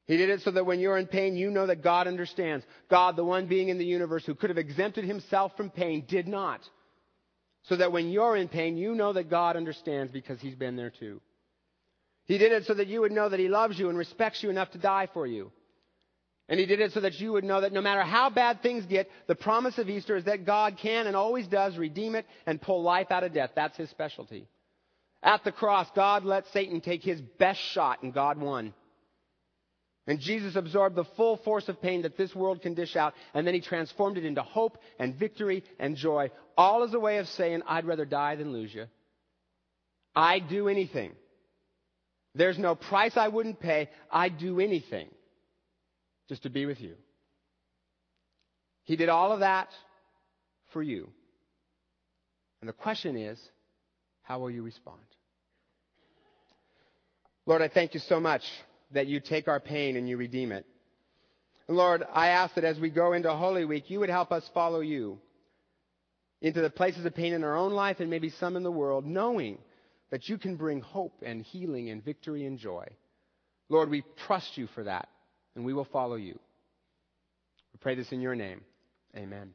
He 0.07 0.17
did 0.17 0.31
it 0.31 0.41
so 0.43 0.53
that 0.53 0.67
when 0.67 0.79
you're 0.79 0.99
in 0.99 1.07
pain, 1.07 1.37
you 1.37 1.51
know 1.51 1.67
that 1.67 1.83
God 1.83 2.07
understands. 2.07 2.65
God, 2.89 3.17
the 3.17 3.25
one 3.25 3.47
being 3.47 3.69
in 3.69 3.79
the 3.79 3.85
universe 3.85 4.25
who 4.25 4.37
could 4.37 4.51
have 4.51 4.59
exempted 4.59 5.05
himself 5.05 5.57
from 5.57 5.69
pain, 5.69 6.05
did 6.07 6.29
not. 6.29 6.61
So 7.65 7.77
that 7.77 7.91
when 7.91 8.11
you're 8.11 8.37
in 8.37 8.47
pain, 8.47 8.77
you 8.77 8.95
know 8.95 9.13
that 9.13 9.29
God 9.29 9.57
understands 9.57 10.13
because 10.13 10.41
he's 10.41 10.55
been 10.55 10.77
there 10.77 10.91
too. 10.91 11.21
He 12.27 12.39
did 12.39 12.53
it 12.53 12.67
so 12.67 12.75
that 12.75 12.87
you 12.87 13.01
would 13.01 13.11
know 13.11 13.29
that 13.29 13.41
he 13.41 13.49
loves 13.49 13.79
you 13.79 13.89
and 13.89 13.99
respects 13.99 14.43
you 14.43 14.51
enough 14.51 14.71
to 14.73 14.79
die 14.79 15.09
for 15.13 15.27
you. 15.27 15.51
And 16.49 16.61
he 16.61 16.67
did 16.67 16.81
it 16.81 16.93
so 16.93 17.01
that 17.01 17.15
you 17.15 17.33
would 17.33 17.43
know 17.43 17.61
that 17.61 17.73
no 17.73 17.81
matter 17.81 18.03
how 18.03 18.31
bad 18.31 18.63
things 18.63 18.87
get, 18.87 19.11
the 19.27 19.35
promise 19.35 19.79
of 19.79 19.89
Easter 19.89 20.17
is 20.17 20.25
that 20.25 20.47
God 20.47 20.79
can 20.81 21.09
and 21.09 21.17
always 21.17 21.49
does 21.49 21.77
redeem 21.77 22.15
it 22.15 22.27
and 22.47 22.63
pull 22.63 22.83
life 22.83 23.11
out 23.11 23.25
of 23.25 23.35
death. 23.35 23.51
That's 23.57 23.77
his 23.77 23.91
specialty. 23.91 24.47
At 25.25 25.43
the 25.43 25.51
cross, 25.51 25.89
God 25.97 26.25
let 26.25 26.47
Satan 26.53 26.81
take 26.81 27.03
his 27.03 27.21
best 27.21 27.59
shot 27.59 28.05
and 28.05 28.15
God 28.15 28.39
won. 28.39 28.75
And 30.07 30.21
Jesus 30.21 30.55
absorbed 30.55 30.95
the 30.95 31.05
full 31.17 31.37
force 31.39 31.69
of 31.69 31.83
pain 31.83 32.03
that 32.03 32.17
this 32.17 32.35
world 32.35 32.63
can 32.63 32.75
dish 32.75 32.95
out, 32.95 33.15
and 33.35 33.47
then 33.47 33.55
he 33.55 33.61
transformed 33.61 34.17
it 34.17 34.25
into 34.25 34.43
hope 34.43 34.79
and 34.99 35.17
victory 35.17 35.65
and 35.81 35.97
joy, 35.97 36.31
all 36.57 36.85
as 36.85 36.95
a 36.95 37.01
way 37.01 37.19
of 37.19 37.27
saying, 37.29 37.63
I'd 37.67 37.87
rather 37.87 38.05
die 38.05 38.37
than 38.37 38.53
lose 38.53 38.73
you. 38.73 38.87
I'd 40.15 40.49
do 40.49 40.69
anything. 40.69 41.13
There's 42.35 42.59
no 42.59 42.75
price 42.75 43.17
I 43.17 43.29
wouldn't 43.29 43.59
pay. 43.59 43.89
I'd 44.11 44.39
do 44.39 44.61
anything 44.61 45.09
just 46.29 46.45
to 46.45 46.51
be 46.51 46.67
with 46.67 46.81
you. 46.81 46.95
He 48.85 48.95
did 48.95 49.09
all 49.09 49.33
of 49.33 49.41
that 49.41 49.69
for 50.73 50.83
you. 50.83 51.09
And 52.61 52.69
the 52.69 52.73
question 52.73 53.17
is, 53.17 53.41
how 54.23 54.39
will 54.39 54.51
you 54.51 54.63
respond? 54.63 55.01
Lord, 57.45 57.63
I 57.63 57.69
thank 57.69 57.95
you 57.95 58.01
so 58.01 58.21
much 58.21 58.43
that 58.93 59.07
you 59.07 59.21
take 59.21 59.49
our 59.49 59.61
pain 59.61 59.97
and 59.97 60.09
you 60.09 60.17
redeem 60.17 60.53
it. 60.53 60.65
Lord, 61.69 62.05
I 62.13 62.29
ask 62.29 62.55
that 62.55 62.65
as 62.65 62.79
we 62.79 62.91
go 62.91 63.13
into 63.13 63.33
Holy 63.33 63.65
Week, 63.65 63.91
you 63.91 64.01
would 64.01 64.11
help 64.11 64.31
us 64.31 64.49
follow 64.55 64.81
you 64.81 65.19
into 66.41 66.61
the 66.61 66.71
places 66.71 67.05
of 67.05 67.15
pain 67.15 67.33
in 67.33 67.43
our 67.43 67.57
own 67.57 67.73
life 67.73 67.99
and 67.99 68.09
maybe 68.09 68.31
some 68.31 68.57
in 68.57 68.63
the 68.63 68.71
world, 68.71 69.05
knowing 69.05 69.59
that 70.11 70.29
you 70.29 70.39
can 70.39 70.57
bring 70.57 70.81
hope 70.81 71.23
and 71.25 71.43
healing 71.43 71.91
and 71.91 72.05
victory 72.05 72.47
and 72.47 72.59
joy. 72.59 72.87
Lord, 73.69 73.91
we 73.91 74.05
trust 74.27 74.57
you 74.57 74.69
for 74.69 74.85
that, 74.85 75.09
and 75.57 75.65
we 75.65 75.73
will 75.73 75.87
follow 75.87 76.15
you. 76.15 76.39
We 77.73 77.79
pray 77.81 77.97
this 77.97 78.13
in 78.13 78.21
your 78.21 78.37
name. 78.37 78.61
Amen. 79.17 79.55